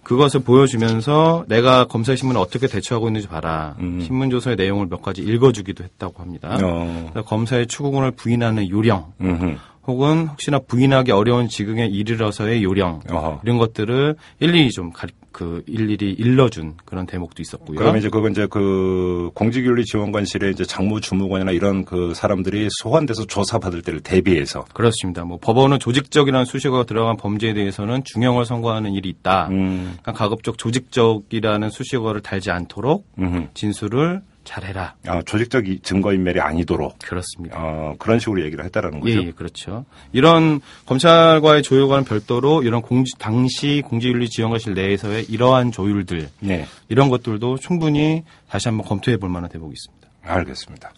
예. 0.00 0.04
그것을 0.04 0.40
보여주면서 0.40 1.44
내가 1.48 1.84
검사 1.84 2.16
신문을 2.16 2.40
어떻게 2.40 2.66
대처하고 2.66 3.08
있는지 3.08 3.28
봐라. 3.28 3.76
음. 3.80 4.00
신문 4.00 4.30
조서의 4.30 4.56
내용을 4.56 4.86
몇 4.86 5.02
가지 5.02 5.22
읽어주기도 5.22 5.84
했다고 5.84 6.22
합니다. 6.22 6.58
어. 6.62 7.12
검사의 7.26 7.66
추궁을 7.66 8.12
부인하는 8.12 8.68
요령, 8.68 9.12
음흠. 9.20 9.56
혹은 9.86 10.28
혹시나 10.28 10.58
부인하기 10.58 11.10
어려운 11.10 11.48
지경에 11.48 11.86
이르러서의 11.86 12.62
요령 12.62 13.00
어허. 13.10 13.40
이런 13.44 13.58
것들을 13.58 14.14
일일이 14.38 14.70
좀 14.70 14.90
가리, 14.92 15.12
그 15.32 15.62
일일이 15.66 16.12
일러준 16.12 16.74
그런 16.84 17.06
대목도 17.06 17.40
있었고요. 17.40 17.78
그러면 17.78 17.98
이제 17.98 18.08
그건 18.08 18.32
이제 18.32 18.46
그 18.50 19.30
공직윤리 19.34 19.84
지원관실에 19.84 20.50
이제 20.50 20.64
장무 20.64 21.00
주무관이나 21.00 21.52
이런 21.52 21.84
그 21.84 22.12
사람들이 22.14 22.68
소환돼서 22.82 23.26
조사받을 23.26 23.82
때를 23.82 24.00
대비해서 24.00 24.64
그렇습니다. 24.74 25.24
뭐 25.24 25.38
법원은 25.40 25.78
조직적이라는 25.78 26.44
수식어가 26.44 26.84
들어간 26.84 27.16
범죄에 27.16 27.54
대해서는 27.54 28.02
중형을 28.04 28.44
선고하는 28.44 28.92
일이 28.92 29.08
있다. 29.08 29.48
음. 29.48 29.96
그러니까 30.02 30.12
가급적 30.12 30.58
조직적이라는 30.58 31.70
수식어를 31.70 32.20
달지 32.20 32.50
않도록 32.50 33.06
음흠. 33.18 33.48
진술을 33.54 34.22
잘해라. 34.54 34.94
아, 35.06 35.22
조직적 35.22 35.68
이- 35.68 35.78
증거인멸이 35.80 36.40
아니도록 36.40 36.98
그렇습니다. 36.98 37.56
어, 37.56 37.94
그런 38.00 38.18
식으로 38.18 38.42
얘기를 38.44 38.64
했다라는 38.64 38.98
예, 39.06 39.14
거죠. 39.14 39.26
예, 39.28 39.30
그렇죠. 39.30 39.84
이런 40.12 40.60
검찰과의 40.86 41.62
조율과는 41.62 42.04
별도로 42.04 42.64
이런 42.64 42.82
공지, 42.82 43.12
당시 43.18 43.80
공직윤리지원관실 43.86 44.74
내에서의 44.74 45.26
이러한 45.28 45.70
조율들 45.70 46.28
네. 46.40 46.66
이런 46.88 47.10
것들도 47.10 47.58
충분히 47.58 48.24
다시 48.48 48.66
한번 48.66 48.86
검토해 48.88 49.18
볼 49.18 49.30
만한 49.30 49.48
대목이 49.50 49.72
있습니다. 49.72 50.08
알겠습니다. 50.24 50.92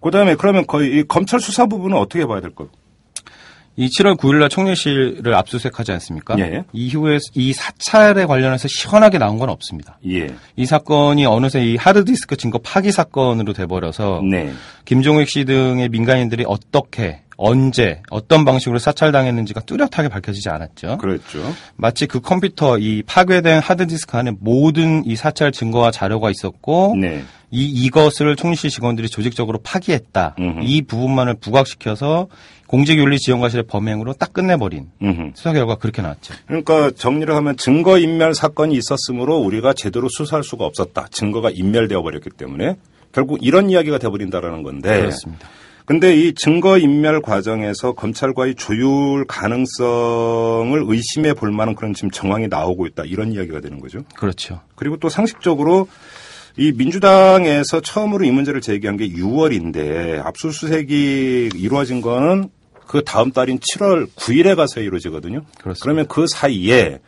그다음에 0.00 0.34
그러면 0.36 0.66
거의 0.66 1.00
이 1.00 1.02
검찰 1.06 1.38
수사 1.40 1.66
부분은 1.66 1.98
어떻게 1.98 2.24
봐야 2.24 2.40
될까요? 2.40 2.70
이 3.80 3.88
7월 3.88 4.14
9일날 4.18 4.50
총리실을 4.50 5.34
압수수색하지 5.34 5.92
않습니까? 5.92 6.38
예. 6.38 6.64
이후에 6.70 7.16
이 7.34 7.54
사찰에 7.54 8.26
관련해서 8.26 8.68
시원하게 8.68 9.16
나온 9.16 9.38
건 9.38 9.48
없습니다. 9.48 9.98
예. 10.06 10.26
이 10.54 10.66
사건이 10.66 11.24
어느새 11.24 11.64
이 11.64 11.76
하드디스크 11.76 12.36
증거 12.36 12.58
파기 12.58 12.92
사건으로 12.92 13.54
돼버려서 13.54 14.20
네. 14.30 14.52
김종익 14.84 15.30
씨 15.30 15.46
등의 15.46 15.88
민간인들이 15.88 16.44
어떻게 16.46 17.22
언제 17.42 18.02
어떤 18.10 18.44
방식으로 18.44 18.78
사찰당했는지가 18.78 19.62
뚜렷하게 19.62 20.08
밝혀지지 20.08 20.50
않았죠. 20.50 20.98
그랬죠. 20.98 21.38
마치 21.74 22.06
그 22.06 22.20
컴퓨터 22.20 22.76
이 22.76 23.02
파괴된 23.02 23.60
하드디스크 23.60 24.14
안에 24.18 24.32
모든 24.40 25.02
이 25.06 25.16
사찰 25.16 25.50
증거와 25.50 25.90
자료가 25.90 26.30
있었고 26.30 26.96
네. 27.00 27.24
이 27.50 27.64
이것을 27.64 28.36
총리실 28.36 28.68
직원들이 28.68 29.08
조직적으로 29.08 29.58
파기했다. 29.62 30.36
음흠. 30.38 30.60
이 30.64 30.82
부분만을 30.82 31.36
부각시켜서 31.40 32.28
공직윤리지원과실의 32.66 33.64
범행으로 33.66 34.12
딱 34.12 34.34
끝내버린 34.34 34.90
음흠. 35.02 35.32
수사 35.34 35.54
결과 35.54 35.74
가 35.74 35.80
그렇게 35.80 36.02
나왔죠. 36.02 36.34
그러니까 36.46 36.90
정리를 36.90 37.34
하면 37.34 37.56
증거 37.56 37.98
인멸 37.98 38.34
사건이 38.34 38.76
있었으므로 38.76 39.38
우리가 39.38 39.72
제대로 39.72 40.08
수사할 40.10 40.44
수가 40.44 40.66
없었다. 40.66 41.06
증거가 41.10 41.48
인멸되어 41.50 42.02
버렸기 42.02 42.28
때문에 42.36 42.76
결국 43.12 43.38
이런 43.40 43.70
이야기가 43.70 43.96
돼버린다라는 43.96 44.62
건데. 44.62 45.00
그렇습니다. 45.00 45.48
근데 45.90 46.14
이 46.14 46.34
증거 46.34 46.78
인멸 46.78 47.20
과정에서 47.20 47.94
검찰과의 47.94 48.54
조율 48.54 49.24
가능성을 49.26 50.84
의심해 50.86 51.34
볼 51.34 51.50
만한 51.50 51.74
그런 51.74 51.94
지금 51.94 52.12
정황이 52.12 52.46
나오고 52.46 52.86
있다. 52.86 53.02
이런 53.06 53.32
이야기가 53.32 53.58
되는 53.58 53.80
거죠. 53.80 54.04
그렇죠. 54.14 54.60
그리고 54.76 54.98
또 54.98 55.08
상식적으로 55.08 55.88
이 56.56 56.70
민주당에서 56.70 57.80
처음으로 57.80 58.24
이 58.24 58.30
문제를 58.30 58.60
제기한 58.60 58.98
게 58.98 59.08
6월인데 59.08 60.24
압수수색이 60.24 61.50
이루어진 61.56 62.00
거는 62.00 62.50
그 62.86 63.02
다음 63.02 63.32
달인 63.32 63.58
7월 63.58 64.06
9일에 64.14 64.54
가서 64.54 64.82
이루어지거든요. 64.82 65.42
그렇습니다. 65.58 65.82
그러면 65.82 66.06
그 66.06 66.28
사이에 66.28 67.00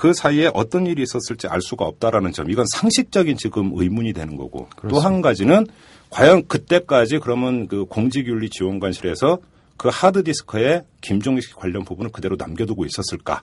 그 0.00 0.14
사이에 0.14 0.50
어떤 0.54 0.86
일이 0.86 1.02
있었을지 1.02 1.46
알 1.46 1.60
수가 1.60 1.84
없다라는 1.84 2.32
점. 2.32 2.50
이건 2.50 2.64
상식적인 2.72 3.36
지금 3.36 3.72
의문이 3.74 4.14
되는 4.14 4.38
거고. 4.38 4.66
또 4.88 4.98
한 4.98 5.20
가지는 5.20 5.66
과연 6.08 6.48
그때까지 6.48 7.18
그러면 7.18 7.68
그 7.68 7.84
공직윤리 7.84 8.48
지원관실에서 8.48 9.40
그 9.76 9.90
하드디스크에 9.92 10.84
김종식 11.02 11.50
씨 11.50 11.54
관련 11.54 11.84
부분을 11.84 12.10
그대로 12.12 12.36
남겨두고 12.38 12.86
있었을까? 12.86 13.42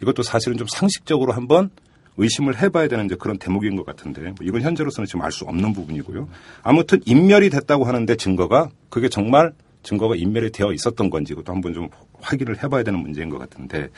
이것도 0.00 0.22
사실은 0.22 0.56
좀 0.56 0.68
상식적으로 0.68 1.32
한번 1.32 1.70
의심을 2.18 2.62
해봐야 2.62 2.86
되는 2.86 3.08
그런 3.08 3.36
대목인 3.36 3.74
것 3.74 3.84
같은데 3.84 4.20
뭐 4.22 4.34
이건 4.42 4.62
현재로서는 4.62 5.06
지금 5.06 5.22
알 5.22 5.32
수 5.32 5.44
없는 5.44 5.72
부분이고요. 5.72 6.28
아무튼 6.62 7.00
인멸이 7.04 7.50
됐다고 7.50 7.84
하는데 7.84 8.14
증거가 8.14 8.68
그게 8.90 9.08
정말 9.08 9.52
증거가 9.86 10.16
인멸이 10.16 10.50
되어 10.50 10.72
있었던 10.72 11.08
건지 11.08 11.32
이것도 11.32 11.52
한번 11.52 11.72
좀 11.72 11.88
확인을 12.20 12.62
해봐야 12.62 12.82
되는 12.82 12.98
문제인 12.98 13.30
것 13.30 13.38
같은데 13.38 13.88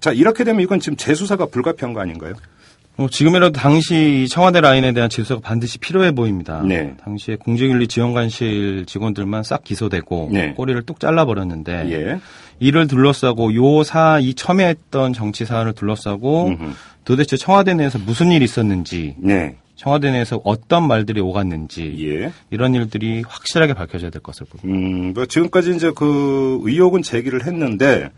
자 0.00 0.10
이렇게 0.12 0.42
되면 0.42 0.62
이건 0.62 0.80
지금 0.80 0.96
재수사가 0.96 1.46
불가피한 1.46 1.92
거 1.92 2.00
아닌가요? 2.00 2.34
뭐 2.96 3.08
지금이라도 3.08 3.52
당시 3.52 4.24
이 4.24 4.28
청와대 4.28 4.60
라인에 4.60 4.92
대한 4.92 5.08
질서가 5.08 5.40
반드시 5.40 5.78
필요해 5.78 6.12
보입니다. 6.12 6.62
네. 6.62 6.96
당시에 7.04 7.36
공직윤리 7.36 7.86
지원관실 7.86 8.86
직원들만 8.86 9.44
싹 9.44 9.62
기소되고 9.62 10.30
네. 10.32 10.52
꼬리를 10.54 10.82
뚝 10.82 10.98
잘라버렸는데 10.98 11.92
예. 11.92 12.20
이를 12.58 12.88
둘러싸고 12.88 13.54
요사 13.54 14.18
이 14.18 14.34
첨예했던 14.34 15.12
정치 15.12 15.44
사안을 15.44 15.74
둘러싸고 15.74 16.48
음흠. 16.48 16.72
도대체 17.04 17.36
청와대 17.36 17.72
내에서 17.74 18.00
무슨 18.00 18.32
일이 18.32 18.44
있었는지 18.44 19.14
네. 19.18 19.54
청와대 19.78 20.10
내에서 20.10 20.40
어떤 20.42 20.88
말들이 20.88 21.20
오갔는지 21.20 21.94
예. 22.00 22.32
이런 22.50 22.74
일들이 22.74 23.22
확실하게 23.26 23.74
밝혀져야 23.74 24.10
될 24.10 24.20
것을 24.20 24.44
봅니다. 24.46 24.68
음, 24.68 25.14
뭐 25.14 25.24
지금까지 25.24 25.74
이제 25.76 25.92
그 25.94 26.58
의혹은 26.64 27.02
제기를 27.02 27.46
했는데 27.46 28.10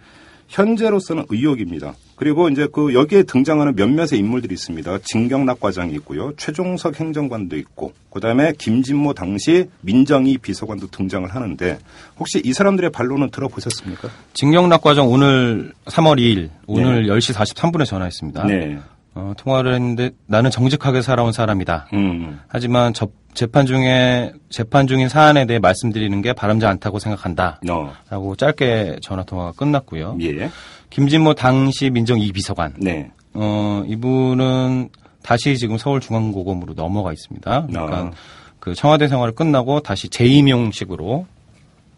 현재로서는 0.48 1.26
의혹입니다. 1.28 1.94
그리고 2.16 2.48
이제 2.48 2.66
그 2.72 2.94
여기에 2.94 3.24
등장하는 3.24 3.76
몇몇의 3.76 4.18
인물들이 4.18 4.54
있습니다. 4.54 4.98
진경락 5.04 5.60
과장이 5.60 5.92
있고요. 5.94 6.32
최종석 6.36 6.98
행정관도 6.98 7.56
있고, 7.58 7.92
그 8.10 8.20
다음에 8.20 8.52
김진모 8.58 9.14
당시 9.14 9.68
민정희 9.82 10.38
비서관도 10.38 10.88
등장을 10.88 11.32
하는데, 11.32 11.78
혹시 12.18 12.42
이 12.44 12.52
사람들의 12.52 12.90
반론은 12.90 13.30
들어보셨습니까? 13.30 14.08
진경락 14.32 14.82
과정 14.82 15.08
오늘 15.08 15.72
3월 15.84 16.18
2일 16.18 16.50
오늘 16.66 17.06
10시 17.06 17.32
43분에 17.32 17.86
전화했습니다. 17.86 18.44
네. 18.46 18.78
어, 19.14 19.32
통화를 19.36 19.74
했는데 19.74 20.10
나는 20.26 20.50
정직하게 20.50 21.02
살아온 21.02 21.32
사람이다. 21.32 21.88
음. 21.94 22.40
하지만 22.48 22.92
접- 22.94 23.10
재판 23.34 23.64
중에 23.66 24.32
재판 24.50 24.86
중인 24.86 25.08
사안에 25.08 25.46
대해 25.46 25.58
말씀드리는 25.60 26.20
게 26.22 26.32
바람지 26.32 26.66
않다고 26.66 26.98
생각한다. 26.98 27.60
어. 27.70 27.92
라고 28.08 28.34
짧게 28.36 28.98
전화 29.02 29.22
통화가 29.22 29.52
끝났고요. 29.52 30.18
예. 30.22 30.50
김진모 30.90 31.34
당시 31.34 31.90
민정 31.90 32.18
2비서관. 32.18 32.72
네. 32.78 33.10
어, 33.34 33.84
이분은 33.86 34.88
다시 35.22 35.56
지금 35.58 35.78
서울중앙고검으로 35.78 36.74
넘어가 36.74 37.12
있습니다. 37.12 37.66
그러니까 37.68 37.96
아. 37.98 38.10
그 38.58 38.74
청와대 38.74 39.06
생활을 39.06 39.34
끝나고 39.34 39.80
다시 39.80 40.08
재임용식으로 40.08 41.26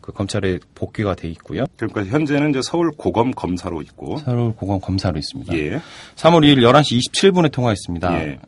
그 0.02 0.12
검찰에 0.12 0.58
복귀가 0.74 1.14
돼 1.14 1.28
있고요. 1.28 1.64
그러니까 1.76 2.04
현재는 2.04 2.50
이제 2.50 2.60
서울 2.62 2.90
고검 2.90 3.30
검사로 3.30 3.80
있고, 3.82 4.18
서울 4.18 4.52
고검 4.54 4.80
검사로 4.80 5.18
있습니다. 5.18 5.56
예. 5.56 5.80
3월 6.16 6.42
2일 6.42 6.58
11시 6.58 6.98
27분에 6.98 7.50
통화했습니다. 7.50 8.22
예. 8.22 8.38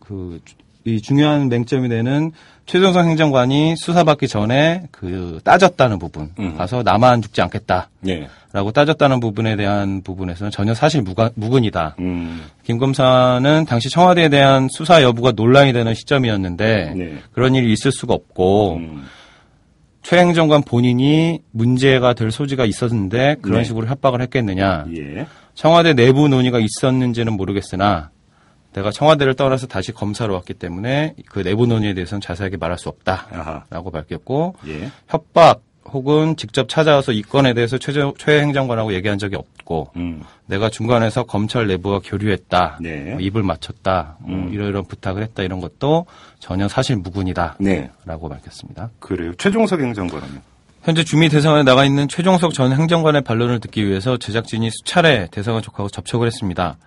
그, 0.00 0.40
이 0.84 1.00
중요한 1.00 1.48
맹점이 1.48 1.88
되는 1.88 2.32
최종성 2.66 3.08
행정관이 3.08 3.76
수사받기 3.76 4.26
전에 4.28 4.88
그 4.90 5.40
따졌다는 5.44 5.98
부분, 5.98 6.32
음. 6.38 6.56
가서 6.56 6.82
나만 6.82 7.22
죽지 7.22 7.40
않겠다. 7.42 7.88
네. 8.00 8.28
라고 8.52 8.72
따졌다는 8.72 9.20
부분에 9.20 9.56
대한 9.56 10.02
부분에서는 10.02 10.50
전혀 10.50 10.74
사실 10.74 11.02
무가, 11.02 11.30
무근이다. 11.34 11.96
음. 12.00 12.42
김 12.64 12.78
검사는 12.78 13.64
당시 13.66 13.88
청와대에 13.90 14.30
대한 14.30 14.68
수사 14.70 15.02
여부가 15.02 15.32
논란이 15.32 15.72
되는 15.72 15.94
시점이었는데 15.94 16.94
네. 16.96 17.18
그런 17.32 17.54
일이 17.54 17.72
있을 17.72 17.92
수가 17.92 18.14
없고 18.14 18.76
음. 18.76 19.04
최 20.08 20.20
행정관 20.20 20.62
본인이 20.62 21.42
문제가 21.50 22.14
될 22.14 22.30
소지가 22.30 22.64
있었는데 22.64 23.36
그런 23.42 23.58
네. 23.58 23.64
식으로 23.64 23.86
협박을 23.88 24.22
했겠느냐. 24.22 24.86
예. 24.96 25.26
청와대 25.52 25.92
내부 25.92 26.28
논의가 26.28 26.60
있었는지는 26.60 27.34
모르겠으나 27.34 28.08
내가 28.72 28.90
청와대를 28.90 29.34
떠나서 29.34 29.66
다시 29.66 29.92
검사로 29.92 30.32
왔기 30.32 30.54
때문에 30.54 31.14
그 31.26 31.42
내부 31.42 31.66
논의에 31.66 31.92
대해서는 31.92 32.22
자세하게 32.22 32.56
말할 32.56 32.78
수 32.78 32.90
아하. 33.04 33.64
없다라고 33.66 33.90
밝혔고 33.90 34.54
예. 34.68 34.90
협박 35.08 35.60
혹은 35.92 36.36
직접 36.36 36.68
찾아와서 36.68 37.12
이 37.12 37.22
건에 37.22 37.54
대해서 37.54 37.78
최, 37.78 37.92
최 38.18 38.40
행정관하고 38.40 38.92
얘기한 38.94 39.18
적이 39.18 39.36
없고 39.36 39.90
음. 39.96 40.22
내가 40.46 40.70
중간에서 40.70 41.24
검찰 41.24 41.66
내부와 41.66 42.00
교류했다, 42.04 42.78
네. 42.80 43.12
뭐 43.12 43.20
입을 43.20 43.42
맞췄다, 43.42 44.16
뭐 44.20 44.36
음. 44.36 44.52
이러이런 44.52 44.84
부탁을 44.84 45.22
했다 45.22 45.42
이런 45.42 45.60
것도 45.60 46.06
전혀 46.38 46.68
사실 46.68 46.96
무근이다라고 46.96 47.64
네. 47.64 47.90
밝혔습니다. 48.06 48.90
그래요. 49.00 49.32
최종석 49.36 49.80
행정관은요? 49.80 50.40
현재 50.82 51.04
주미 51.04 51.28
대사관에 51.28 51.64
나가 51.64 51.84
있는 51.84 52.08
최종석 52.08 52.54
전 52.54 52.72
행정관의 52.72 53.22
반론을 53.22 53.60
듣기 53.60 53.86
위해서 53.86 54.16
제작진이 54.16 54.70
수차례 54.70 55.28
대사관 55.30 55.60
쪽하고 55.62 55.88
접촉을 55.88 56.26
했습니다. 56.26 56.78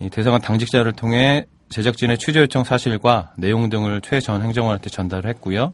이 0.00 0.10
대사관 0.10 0.40
당직자를 0.40 0.92
통해 0.92 1.46
제작진의 1.68 2.18
취재 2.18 2.40
요청 2.40 2.64
사실과 2.64 3.32
내용 3.36 3.68
등을 3.70 4.00
최 4.02 4.20
전 4.20 4.42
행정관한테 4.42 4.90
전달을 4.90 5.28
했고요. 5.30 5.72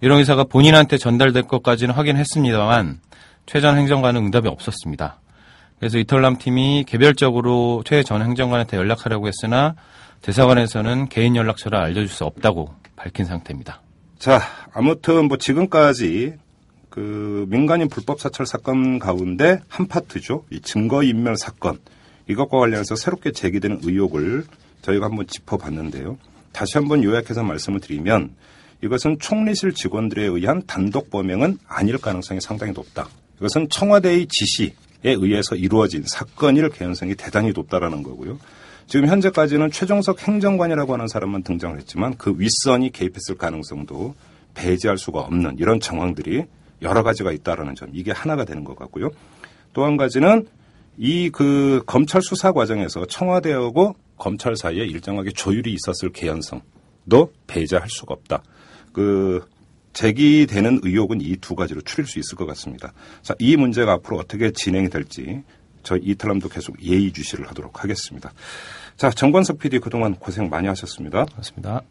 이런 0.00 0.18
의사가 0.18 0.44
본인한테 0.44 0.98
전달될 0.98 1.44
것까지는 1.44 1.94
확인했습니다만 1.94 3.00
최 3.46 3.60
전 3.60 3.76
행정관은 3.78 4.24
응답이 4.26 4.46
없었습니다. 4.48 5.20
그래서 5.78 5.98
이털남 5.98 6.38
팀이 6.38 6.84
개별적으로 6.86 7.82
최 7.86 8.02
전 8.02 8.22
행정관한테 8.22 8.76
연락하려고 8.76 9.26
했으나 9.28 9.74
대사관에서는 10.22 11.08
개인 11.08 11.36
연락처를 11.36 11.78
알려줄 11.78 12.08
수 12.08 12.24
없다고 12.24 12.74
밝힌 12.96 13.24
상태입니다. 13.24 13.80
자, 14.18 14.40
아무튼 14.74 15.28
뭐 15.28 15.36
지금까지 15.36 16.34
그 16.90 17.46
민간인 17.48 17.88
불법 17.88 18.20
사찰 18.20 18.44
사건 18.46 18.98
가운데 18.98 19.60
한 19.68 19.86
파트죠. 19.86 20.44
이 20.50 20.60
증거 20.60 21.02
인멸 21.04 21.36
사건. 21.36 21.78
이것과 22.28 22.58
관련해서 22.58 22.96
새롭게 22.96 23.30
제기되는 23.32 23.80
의혹을 23.84 24.44
저희가 24.82 25.06
한번 25.06 25.26
짚어봤는데요. 25.26 26.18
다시 26.52 26.76
한번 26.76 27.04
요약해서 27.04 27.42
말씀을 27.44 27.80
드리면 27.80 28.34
이것은 28.82 29.18
총리실 29.18 29.74
직원들에 29.74 30.22
의한 30.24 30.62
단독 30.66 31.10
범행은 31.10 31.58
아닐 31.66 31.98
가능성이 31.98 32.40
상당히 32.40 32.72
높다. 32.72 33.08
이것은 33.38 33.68
청와대의 33.70 34.26
지시에 34.28 34.72
의해서 35.04 35.56
이루어진 35.56 36.04
사건일 36.06 36.68
개연성이 36.70 37.14
대단히 37.14 37.52
높다라는 37.52 38.02
거고요. 38.02 38.38
지금 38.86 39.06
현재까지는 39.08 39.70
최종석 39.70 40.26
행정관이라고 40.26 40.94
하는 40.94 41.08
사람만 41.08 41.42
등장을 41.42 41.76
했지만 41.78 42.16
그 42.16 42.34
윗선이 42.36 42.90
개입했을 42.92 43.36
가능성도 43.36 44.14
배제할 44.54 44.96
수가 44.96 45.20
없는 45.20 45.56
이런 45.58 45.78
정황들이 45.78 46.44
여러 46.82 47.02
가지가 47.02 47.32
있다라는 47.32 47.74
점 47.74 47.90
이게 47.92 48.12
하나가 48.12 48.44
되는 48.44 48.64
것 48.64 48.76
같고요. 48.76 49.10
또 49.72 49.84
한 49.84 49.96
가지는 49.96 50.46
이 50.96 51.30
그 51.30 51.82
검찰 51.86 52.22
수사 52.22 52.52
과정에서 52.52 53.06
청와대하고 53.06 53.94
검찰 54.16 54.56
사이에 54.56 54.84
일정하게 54.84 55.30
조율이 55.30 55.72
있었을 55.74 56.10
개연성 56.10 56.62
도 57.08 57.32
배제할 57.46 57.88
수가 57.88 58.14
없다. 58.14 58.42
그 58.92 59.46
제기되는 59.92 60.80
의혹은 60.82 61.20
이 61.20 61.36
두 61.36 61.54
가지로 61.54 61.80
추릴 61.80 62.06
수 62.06 62.18
있을 62.18 62.36
것 62.36 62.46
같습니다. 62.46 62.92
자, 63.22 63.34
이 63.38 63.56
문제가 63.56 63.92
앞으로 63.94 64.18
어떻게 64.18 64.50
진행이 64.52 64.90
될지 64.90 65.42
저희 65.82 66.00
이털남도 66.02 66.48
계속 66.48 66.80
예의주시를 66.82 67.48
하도록 67.48 67.82
하겠습니다. 67.82 68.32
자, 68.96 69.10
정관석 69.10 69.58
PD 69.58 69.78
그동안 69.78 70.14
고생 70.14 70.48
많이 70.48 70.68
하셨습니다. 70.68 71.24
그렇습니다. 71.24 71.82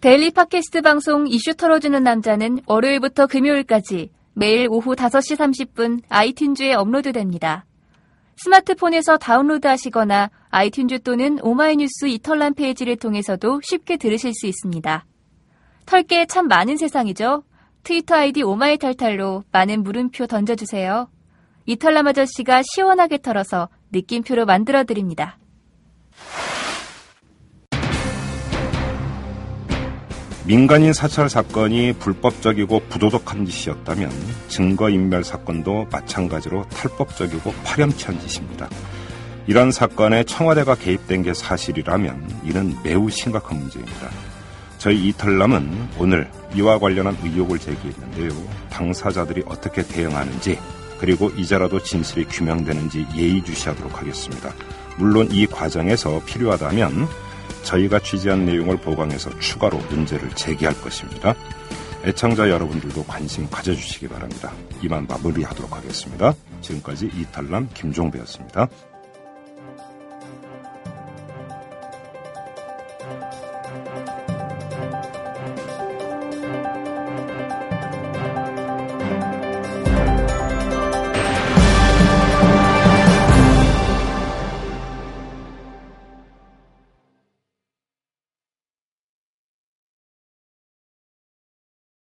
Daily 0.00 0.30
팟캐스트 0.30 0.82
방송 0.82 1.26
이슈 1.26 1.54
털어주는 1.54 2.00
남자는 2.02 2.60
월요일부터 2.66 3.26
금요일까지 3.26 4.10
매일 4.34 4.68
오후 4.70 4.94
5시 4.94 5.36
30분 5.36 6.02
아이튠즈에 6.08 6.78
업로드됩니다. 6.78 7.64
스마트폰에서 8.38 9.16
다운로드 9.18 9.66
하시거나 9.66 10.30
아이튠즈 10.50 11.02
또는 11.04 11.38
오마이뉴스 11.42 12.06
이털남 12.06 12.54
페이지를 12.54 12.96
통해서도 12.96 13.60
쉽게 13.62 13.96
들으실 13.96 14.32
수 14.34 14.46
있습니다. 14.46 15.04
털게 15.86 16.26
참 16.26 16.48
많은 16.48 16.76
세상이죠? 16.76 17.42
트위터 17.82 18.14
아이디 18.14 18.42
오마이탈탈로 18.42 19.44
많은 19.50 19.82
물음표 19.82 20.26
던져주세요. 20.26 21.10
이털남 21.66 22.06
아저씨가 22.06 22.62
시원하게 22.74 23.18
털어서 23.18 23.68
느낌표로 23.92 24.46
만들어드립니다. 24.46 25.38
민간인 30.48 30.94
사찰 30.94 31.28
사건이 31.28 31.92
불법적이고 31.98 32.84
부도덕한 32.88 33.44
짓이었다면 33.44 34.10
증거인멸 34.48 35.22
사건도 35.22 35.88
마찬가지로 35.92 36.66
탈법적이고 36.70 37.52
파렴치한 37.66 38.18
짓입니다. 38.18 38.66
이런 39.46 39.70
사건에 39.70 40.24
청와대가 40.24 40.74
개입된 40.74 41.22
게 41.22 41.34
사실이라면 41.34 42.44
이는 42.44 42.74
매우 42.82 43.10
심각한 43.10 43.58
문제입니다. 43.58 44.08
저희 44.78 45.08
이털남은 45.08 45.90
오늘 45.98 46.30
이와 46.54 46.78
관련한 46.78 47.14
의혹을 47.22 47.58
제기했는데요. 47.58 48.30
당사자들이 48.70 49.42
어떻게 49.48 49.82
대응하는지 49.82 50.58
그리고 50.98 51.28
이제라도 51.36 51.78
진실이 51.78 52.24
규명되는지 52.24 53.06
예의주시하도록 53.14 54.00
하겠습니다. 54.00 54.54
물론 54.96 55.28
이 55.30 55.46
과정에서 55.46 56.22
필요하다면 56.24 57.27
저희가 57.68 57.98
취재한 57.98 58.46
내용을 58.46 58.78
보강해서 58.78 59.38
추가로 59.40 59.76
문제를 59.90 60.30
제기할 60.30 60.74
것입니다. 60.80 61.34
애청자 62.02 62.48
여러분들도 62.48 63.04
관심 63.04 63.48
가져주시기 63.50 64.08
바랍니다. 64.08 64.52
이만 64.82 65.06
마무리하도록 65.06 65.76
하겠습니다. 65.76 66.34
지금까지 66.62 67.10
이탈남 67.14 67.68
김종배였습니다. 67.74 68.68